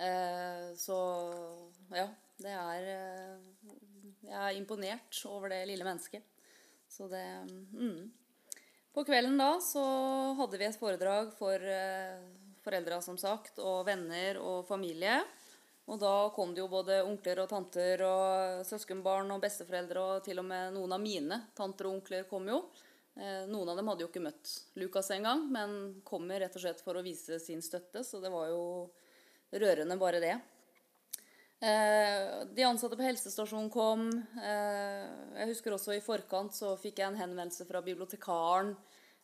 Eh, 0.00 0.74
Så 0.76 0.96
ja, 1.92 2.06
det 2.40 2.52
er 2.54 2.86
eh, 2.94 3.74
Jeg 4.24 4.38
er 4.38 4.56
imponert 4.56 5.22
over 5.28 5.52
det 5.52 5.66
lille 5.68 5.84
mennesket. 5.84 6.24
Så 6.88 7.08
det 7.08 7.24
mm. 7.72 8.10
På 8.94 9.04
kvelden 9.06 9.38
da 9.38 9.52
så 9.62 9.82
hadde 10.38 10.58
vi 10.58 10.66
et 10.66 10.78
foredrag 10.78 11.30
for 11.38 11.54
eh, 11.54 12.24
foreldra, 12.64 12.98
som 13.00 13.16
sagt, 13.18 13.60
og 13.62 13.86
venner 13.86 14.40
og 14.42 14.66
familie. 14.68 15.20
Og 15.90 15.98
da 15.98 16.30
kom 16.34 16.52
det 16.54 16.62
jo 16.62 16.70
både 16.70 17.00
onkler 17.06 17.40
og 17.42 17.48
tanter 17.50 18.02
og 18.06 18.64
søskenbarn 18.66 19.30
og 19.34 19.40
besteforeldre, 19.42 20.02
og 20.02 20.24
til 20.26 20.42
og 20.42 20.46
med 20.46 20.74
noen 20.74 20.94
av 20.94 21.02
mine 21.02 21.38
tanter 21.56 21.88
og 21.88 22.00
onkler 22.00 22.26
kom 22.30 22.50
jo. 22.50 22.60
Eh, 23.20 23.44
Noen 23.52 23.68
av 23.68 23.76
dem 23.76 23.88
hadde 23.90 24.06
jo 24.06 24.08
ikke 24.08 24.22
møtt 24.24 24.50
Lukas 24.80 25.10
engang, 25.12 25.44
men 25.52 26.00
kommer 26.08 26.40
rett 26.40 26.54
og 26.56 26.62
slett 26.62 26.80
for 26.80 26.96
å 26.96 27.04
vise 27.04 27.36
sin 27.42 27.60
støtte, 27.60 28.00
så 28.06 28.20
det 28.22 28.30
var 28.32 28.48
jo 28.48 28.62
rørende 29.60 29.98
bare 30.00 30.22
det. 30.24 30.36
Eh, 31.60 32.46
De 32.48 32.64
ansatte 32.64 32.96
på 32.96 33.04
helsestasjonen 33.04 33.68
kom. 33.72 34.08
Eh, 34.40 35.04
Jeg 35.36 35.50
husker 35.52 35.76
også 35.76 35.92
i 35.96 36.00
forkant 36.00 36.56
så 36.56 36.72
fikk 36.80 37.02
jeg 37.02 37.10
en 37.10 37.20
henvendelse 37.20 37.68
fra 37.68 37.84
bibliotekaren. 37.84 38.76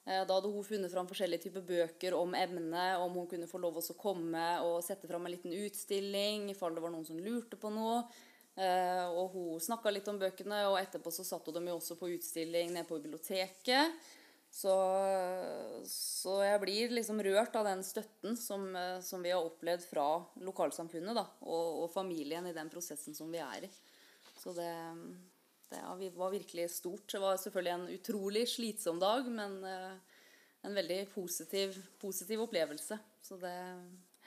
Da 0.07 0.23
hadde 0.23 0.53
hun 0.53 0.63
funnet 0.63 0.93
fram 0.93 1.09
forskjellige 1.11 1.49
typer 1.49 1.65
bøker 1.67 2.15
om 2.15 2.31
emnet, 2.39 2.95
om 3.03 3.11
hun 3.11 3.27
kunne 3.27 3.49
få 3.51 3.59
lov 3.59 3.81
til 3.81 3.97
å 3.97 3.99
komme 3.99 4.45
og 4.63 4.77
sette 4.87 5.09
fram 5.11 5.27
en 5.27 5.33
liten 5.33 5.51
utstilling 5.51 6.45
i 6.47 6.55
fall 6.55 6.77
det 6.77 6.85
var 6.85 6.93
noen 6.95 7.09
som 7.09 7.19
lurte 7.19 7.59
på 7.59 7.73
noe. 7.75 8.05
Eh, 8.57 9.07
Og 9.13 9.35
hun 9.35 9.61
snakka 9.61 9.93
litt 9.93 10.09
om 10.09 10.19
bøkene, 10.21 10.63
og 10.71 10.79
etterpå 10.81 11.13
så 11.13 11.25
satt 11.25 11.47
hun 11.47 11.59
dem 11.59 11.69
jo 11.69 11.77
også 11.77 11.99
på 12.01 12.09
utstilling 12.15 12.73
nede 12.73 12.89
på 12.89 12.99
biblioteket. 13.03 13.93
Så, 14.57 14.73
så 15.91 16.39
jeg 16.47 16.61
blir 16.63 16.95
liksom 16.97 17.21
rørt 17.21 17.57
av 17.59 17.67
den 17.69 17.83
støtten 17.85 18.39
som, 18.41 18.69
eh, 18.79 19.01
som 19.05 19.21
vi 19.25 19.35
har 19.35 19.45
opplevd 19.45 19.85
fra 19.85 20.07
lokalsamfunnet 20.41 21.19
da, 21.19 21.27
og, 21.45 21.83
og 21.85 21.91
familien 21.93 22.47
i 22.49 22.55
den 22.57 22.71
prosessen 22.73 23.17
som 23.17 23.29
vi 23.33 23.43
er 23.45 23.67
i. 23.69 23.71
Så 24.41 24.55
det, 24.57 24.71
det 25.69 25.83
var 26.17 26.33
virkelig 26.33 26.71
stort. 26.79 27.05
Det 27.13 27.21
var 27.21 27.37
selvfølgelig 27.43 27.75
en 27.75 27.89
utrolig 27.99 28.47
slitsom 28.49 29.01
dag, 29.03 29.29
men 29.29 29.59
eh, 29.69 30.17
en 30.67 30.75
veldig 30.81 31.03
positiv, 31.13 31.77
positiv 32.01 32.47
opplevelse. 32.47 32.99
Så 33.23 33.37
det 33.43 33.57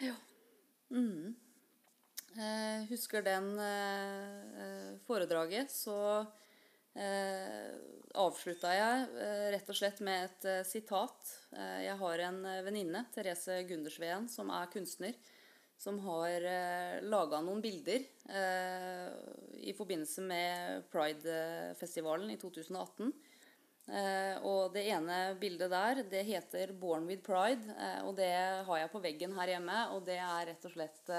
Ja. 0.05 0.15
Mm. 0.93 1.35
Eh, 2.37 2.85
husker 2.89 3.23
den 3.25 3.55
eh, 3.59 4.61
eh, 4.61 4.91
foredraget, 5.07 5.71
så 5.73 5.97
eh, 6.93 7.71
avslutta 8.19 8.73
jeg 8.75 9.07
rett 9.55 9.71
og 9.71 9.77
slett 9.77 10.01
med 10.05 10.27
et 10.27 10.67
sitat. 10.67 11.33
Jeg 11.53 11.95
har 12.01 12.23
en 12.25 12.39
venninne, 12.65 13.03
Therese 13.13 13.61
Gundersveen, 13.69 14.27
som 14.29 14.49
er 14.53 14.69
kunstner, 14.73 15.17
som 15.79 15.99
har 16.03 16.43
eh, 16.43 16.99
laga 17.07 17.39
noen 17.41 17.61
bilder 17.63 18.03
eh, 18.27 19.09
i 19.63 19.73
forbindelse 19.77 20.25
med 20.27 20.89
Pride-festivalen 20.91 22.33
i 22.33 22.37
2018. 22.41 23.13
Eh, 23.89 24.35
og 24.45 24.75
det 24.75 24.83
ene 24.91 25.21
bildet 25.39 25.71
der, 25.71 26.03
det 26.11 26.25
heter 26.27 26.75
'Born 26.75 27.07
with 27.07 27.23
Pride', 27.25 27.71
eh, 27.73 28.03
og 28.05 28.13
det 28.19 28.33
har 28.67 28.77
jeg 28.77 28.91
på 28.91 29.01
veggen 29.01 29.33
her 29.39 29.55
hjemme, 29.55 29.79
og 29.95 30.05
det 30.05 30.19
er 30.19 30.51
rett 30.51 30.67
og 30.67 30.75
slett 30.75 31.15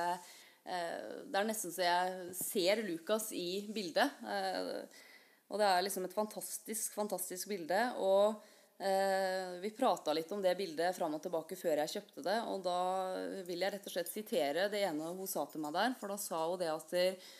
Det 0.65 1.39
er 1.39 1.47
nesten 1.49 1.73
så 1.73 1.83
jeg 1.87 2.35
ser 2.37 2.83
Lukas 2.85 3.31
i 3.33 3.67
bildet. 3.73 4.21
Eh, 4.29 5.07
og 5.51 5.59
det 5.59 5.67
er 5.67 5.83
liksom 5.83 6.07
et 6.07 6.15
fantastisk, 6.15 6.95
fantastisk 6.95 7.51
bilde. 7.51 7.81
Og 7.99 8.39
eh, 8.79 9.59
vi 9.63 9.73
prata 9.75 10.15
litt 10.15 10.31
om 10.35 10.43
det 10.43 10.55
bildet 10.59 10.95
fram 10.97 11.17
og 11.17 11.23
tilbake 11.25 11.59
før 11.59 11.83
jeg 11.83 11.95
kjøpte 11.97 12.25
det. 12.29 12.39
Og 12.53 12.63
da 12.67 12.81
vil 13.49 13.67
jeg 13.67 13.75
rett 13.75 13.89
og 13.91 13.95
slett 13.97 14.13
sitere 14.13 14.69
det 14.71 14.85
ene 14.87 15.11
hun 15.17 15.31
sa 15.31 15.47
til 15.51 15.65
meg 15.65 15.75
der. 15.75 15.97
For 15.99 16.13
da 16.13 16.19
sa 16.23 16.45
hun 16.47 16.61
det 16.61 16.71
at 16.71 16.97
eh, 17.01 17.31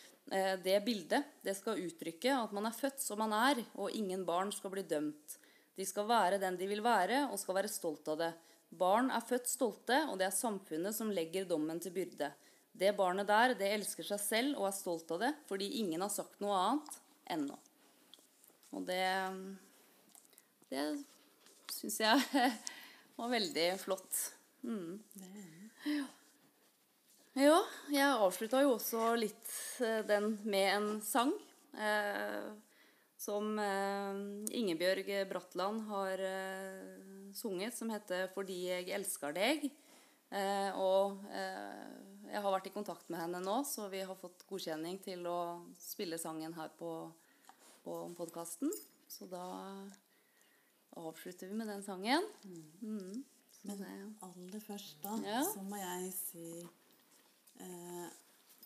det 0.65 0.77
bildet 0.85 1.39
det 1.45 1.55
skal 1.57 1.79
uttrykke 1.81 2.35
at 2.35 2.51
man 2.55 2.67
er 2.67 2.75
født 2.75 2.99
som 3.03 3.19
man 3.23 3.33
er, 3.35 3.63
og 3.79 3.95
ingen 3.95 4.27
barn 4.27 4.51
skal 4.55 4.75
bli 4.75 4.83
dømt. 4.87 5.39
De 5.79 5.87
skal 5.87 6.05
være 6.09 6.39
den 6.41 6.59
de 6.59 6.67
vil 6.67 6.83
være, 6.83 7.25
og 7.31 7.39
skal 7.39 7.57
være 7.57 7.71
stolt 7.71 8.11
av 8.11 8.19
det. 8.19 8.31
Barn 8.71 9.09
er 9.11 9.23
født 9.23 9.49
stolte, 9.51 9.97
og 10.11 10.19
det 10.19 10.27
er 10.27 10.35
samfunnet 10.35 10.95
som 10.95 11.11
legger 11.11 11.47
dommen 11.47 11.79
til 11.83 11.95
byrde. 11.95 12.29
Det 12.71 12.93
barnet 12.97 13.27
der, 13.27 13.53
det 13.59 13.73
elsker 13.75 14.07
seg 14.07 14.21
selv 14.23 14.59
og 14.61 14.69
er 14.69 14.75
stolt 14.75 15.11
av 15.13 15.21
det, 15.21 15.31
fordi 15.49 15.67
ingen 15.81 16.01
har 16.01 16.11
sagt 16.13 16.39
noe 16.43 16.55
annet 16.57 16.97
ennå. 17.35 17.57
Og 18.71 18.87
det 18.87 19.03
Det 20.71 20.85
syns 21.71 21.99
jeg 21.99 22.47
var 23.19 23.31
veldig 23.31 23.67
flott. 23.81 24.19
Mm. 24.63 25.01
Ja. 27.35 27.59
jeg 27.91 28.07
avslutta 28.07 28.61
jo 28.63 28.75
også 28.77 29.13
litt 29.19 29.51
eh, 29.83 30.01
den 30.07 30.37
med 30.43 30.67
en 30.75 30.89
sang. 31.03 31.33
Eh, 31.75 32.51
som 33.21 33.59
eh, 33.59 34.21
Ingebjørg 34.57 35.11
Bratland 35.29 35.83
har 35.91 36.23
eh, 36.25 37.33
sunget, 37.35 37.75
som 37.75 37.91
heter 37.93 38.27
'Fordi 38.33 38.59
jeg 38.69 38.89
elsker 38.95 39.35
deg'. 39.35 39.69
Eh, 40.31 40.71
og 40.79 41.19
eh, 41.31 42.10
jeg 42.31 42.41
har 42.41 42.53
vært 42.55 42.67
i 42.69 42.73
kontakt 42.73 43.09
med 43.11 43.19
henne 43.21 43.39
nå, 43.43 43.57
så 43.67 43.89
vi 43.91 44.01
har 44.07 44.15
fått 44.19 44.45
godkjenning 44.49 44.99
til 45.03 45.25
å 45.29 45.37
spille 45.79 46.17
sangen 46.21 46.53
her 46.57 46.71
på, 46.79 46.91
på 47.83 47.97
podkasten. 48.17 48.71
Så 49.11 49.27
da 49.31 49.43
avslutter 50.99 51.47
vi 51.51 51.53
med 51.59 51.67
den 51.67 51.83
sangen. 51.83 52.23
Mm. 52.81 53.23
Så 53.61 53.67
Men 53.67 54.15
aller 54.25 54.59
først 54.63 55.01
da, 55.03 55.15
Ja. 55.27 55.43
så 55.53 55.61
må 55.63 55.77
jeg 55.77 56.11
si 56.15 56.45
eh, 57.61 58.07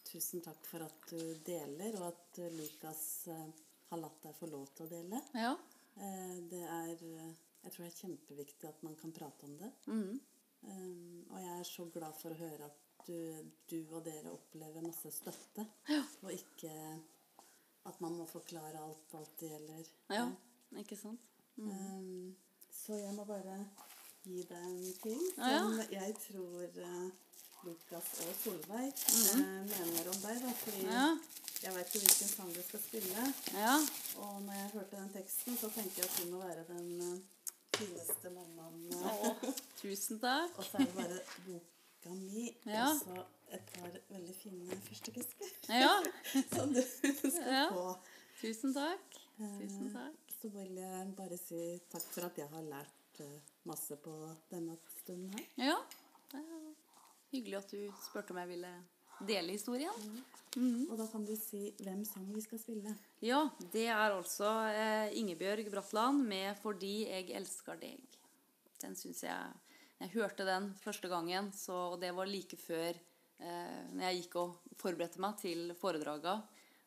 tusen 0.07 0.41
takk 0.45 0.61
for 0.69 0.85
at 0.85 1.09
du 1.09 1.19
deler, 1.45 1.97
og 1.99 2.07
at 2.13 2.39
eh, 2.39 2.53
Lukas 2.55 3.27
eh, 3.27 3.49
har 3.89 3.99
latt 4.01 4.21
deg 4.23 4.37
få 4.39 4.47
lov 4.51 4.69
til 4.75 4.85
å 4.87 4.89
dele. 4.93 5.21
ja. 5.33 5.55
Eh, 5.95 6.37
det 6.51 6.63
er 6.67 6.95
eh, 7.07 7.33
Jeg 7.65 7.71
tror 7.73 7.85
det 7.85 7.91
er 7.93 8.01
kjempeviktig 8.01 8.67
at 8.69 8.81
man 8.83 8.95
kan 8.99 9.11
prate 9.15 9.45
om 9.47 9.53
det. 9.57 9.71
Mm. 9.87 10.19
Eh, 10.69 11.31
og 11.33 11.39
jeg 11.41 11.53
er 11.59 11.63
så 11.69 11.85
glad 11.93 12.13
for 12.19 12.29
å 12.35 12.37
høre 12.39 12.65
at 12.69 12.81
du, 13.07 13.17
du 13.69 13.77
og 13.95 14.05
dere 14.05 14.31
opplever 14.33 14.85
masse 14.85 15.11
støtte, 15.11 15.65
og 16.23 16.31
ikke 16.33 16.73
at 17.85 18.01
man 18.01 18.17
må 18.17 18.25
forklare 18.25 18.81
alt 18.81 19.13
alt 19.19 19.39
det 19.39 19.51
gjelder. 19.53 19.93
ja. 20.09 20.25
Ikke 20.79 20.97
sant? 20.97 21.21
Um, 21.57 22.35
så 22.73 22.93
jeg 22.97 23.13
må 23.15 23.23
bare 23.23 23.59
gi 24.25 24.41
deg 24.49 24.63
en 24.65 24.95
ting 25.03 25.21
Ja, 25.37 25.51
ja. 25.53 25.59
som 25.61 25.93
jeg 25.93 26.15
tror 26.19 26.65
uh, 26.65 27.05
Lukas 27.65 28.09
og 28.25 28.33
Solveig 28.41 28.89
eh, 28.91 29.37
mener 29.69 30.09
om 30.11 30.17
deg. 30.25 30.41
Da, 30.43 30.51
fordi. 30.63 30.81
Ja. 30.89 31.05
jeg 31.63 31.75
veit 31.77 31.95
jo 31.95 32.01
hvilken 32.03 32.31
sang 32.33 32.51
du 32.55 32.59
skal 32.67 32.81
spille. 32.83 33.23
Ja. 33.53 33.77
Og 34.17 34.41
når 34.41 34.59
jeg 34.59 34.73
hørte 34.73 34.99
den 34.99 35.13
teksten, 35.15 35.57
så 35.57 35.69
tenker 35.77 36.03
jeg 36.03 36.09
at 36.09 36.19
du 36.19 36.33
må 36.33 36.41
være 36.43 36.65
den 36.73 36.91
uh, 37.01 37.47
fineste 37.77 38.33
mammaen. 38.35 38.83
Å, 38.99 39.31
tusen 39.79 40.19
takk. 40.21 40.53
Og 40.59 40.67
så 40.67 40.81
er 40.81 40.89
det 40.89 40.97
bare 40.99 41.23
boka 42.05 42.15
mi 42.15 42.55
Ja. 42.65 42.89
og 42.91 42.99
så 43.01 43.25
et 43.53 43.65
par 43.73 43.89
veldig 44.09 44.35
fine 44.35 44.75
fyrstikkesker 44.87 45.45
Ja. 45.69 46.03
som 46.55 46.73
du 46.73 46.81
skal 46.81 47.53
Ja. 47.53 47.69
få. 47.71 47.97
Tusen 48.41 48.73
takk. 48.73 49.19
Tusen 49.39 49.91
takk. 49.93 50.15
Så 50.41 50.49
vil 50.51 50.75
jeg 50.75 51.15
bare 51.15 51.37
si 51.37 51.79
takk 51.89 52.01
for 52.13 52.25
at 52.25 52.37
jeg 52.37 52.47
har 52.49 52.61
lært 52.61 53.19
eh, 53.19 53.39
masse 53.65 53.95
på 53.95 54.35
denne 54.51 54.77
stunden 55.01 55.29
her. 55.29 55.45
Ja. 55.57 55.77
det 56.31 56.39
er 56.39 56.73
Hyggelig 57.31 57.57
at 57.57 57.71
du 57.71 57.91
spurte 58.01 58.31
om 58.31 58.37
jeg 58.37 58.47
ville 58.47 58.83
dele 59.27 59.51
historien. 59.51 60.23
Og 60.89 60.97
da 60.97 61.05
kan 61.11 61.25
du 61.25 61.35
si 61.35 61.71
hvem 61.83 62.05
sang 62.05 62.33
vi 62.33 62.41
skal 62.41 62.59
spille. 62.59 62.97
Ja, 63.21 63.49
det 63.73 63.87
er 63.87 64.11
altså 64.15 64.45
eh, 64.71 65.17
Ingebjørg 65.19 65.69
Bratland 65.71 66.23
med 66.27 66.55
'Fordi 66.61 67.07
jeg 67.07 67.29
elsker 67.31 67.75
deg'. 67.75 67.99
Den 68.81 68.95
syns 68.95 69.23
jeg 69.23 69.53
Jeg 70.03 70.11
hørte 70.17 70.45
den 70.47 70.73
første 70.81 71.09
gangen, 71.11 71.51
så, 71.55 71.75
og 71.93 72.01
det 72.01 72.11
var 72.15 72.27
like 72.27 72.57
før 72.59 72.91
eh, 72.91 73.85
når 73.93 74.03
jeg 74.07 74.19
gikk 74.21 74.35
og 74.41 74.57
forberedte 74.81 75.21
meg 75.23 75.37
til 75.39 75.71
foredraga. 75.79 76.35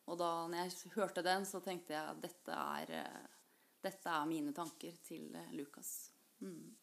Og 0.08 0.20
da 0.20 0.28
når 0.48 0.60
jeg 0.66 0.92
hørte 0.96 1.24
den, 1.24 1.46
så 1.48 1.60
tenkte 1.64 1.96
jeg 1.96 2.12
at 2.12 2.20
dette 2.22 2.58
er, 2.58 2.92
eh, 3.00 3.64
dette 3.84 4.12
er 4.12 4.28
mine 4.28 4.52
tanker 4.56 5.00
til 5.08 5.34
eh, 5.36 5.56
Lukas. 5.56 6.12
Mm. 6.44 6.76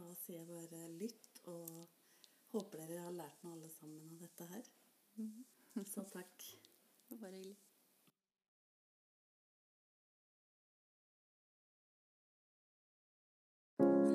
Da 0.00 0.10
sier 0.24 0.42
jeg 0.42 0.50
bare 0.50 0.92
lytt, 0.98 1.42
og 1.50 1.86
håper 2.54 2.82
dere 2.82 3.06
har 3.06 3.18
lært 3.22 3.42
noe 3.44 3.58
alle 3.58 3.72
sammen 3.78 4.10
av 4.10 4.22
dette 4.26 4.50
her. 4.54 4.70
Så 5.86 6.06
takk. 6.10 6.46
Bare 7.20 7.36
hyggelig. 7.36 7.58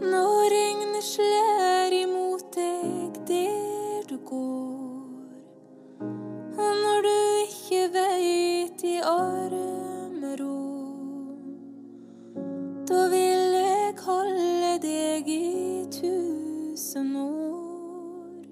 Når 0.06 0.49
regnet 0.53 1.03
slår 1.03 1.93
imot 1.97 2.43
deg 2.56 3.16
der 3.28 4.03
du 4.10 4.18
går, 4.30 5.32
og 6.56 6.72
når 6.84 7.06
du 7.06 7.16
ikke 7.45 7.82
veit 7.95 8.84
i 8.86 8.97
armerom, 9.01 10.51
da 12.89 13.01
vil 13.14 13.58
jeg 13.58 13.93
holde 14.06 14.74
deg 14.86 15.32
i 15.34 15.86
tusen 15.97 17.16
år, 17.24 18.43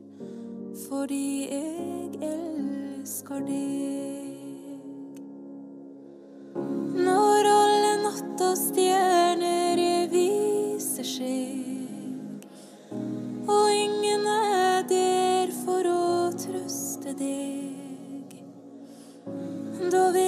fordi 0.88 1.26
jeg 1.51 2.32
elsker 2.34 3.39
deg. 3.49 5.22
Når 7.04 7.51
alle 7.58 7.93
natta 8.08 8.49
stjerner 8.58 9.62
viser 10.94 11.08
seg, 11.10 12.44
og 13.50 13.70
ingen 13.74 14.28
er 14.30 14.84
der 14.86 15.50
for 15.64 15.88
å 15.89 16.30
trøste 16.38 17.16
deg, 17.18 18.36
da 19.89 20.04
vil 20.14 20.22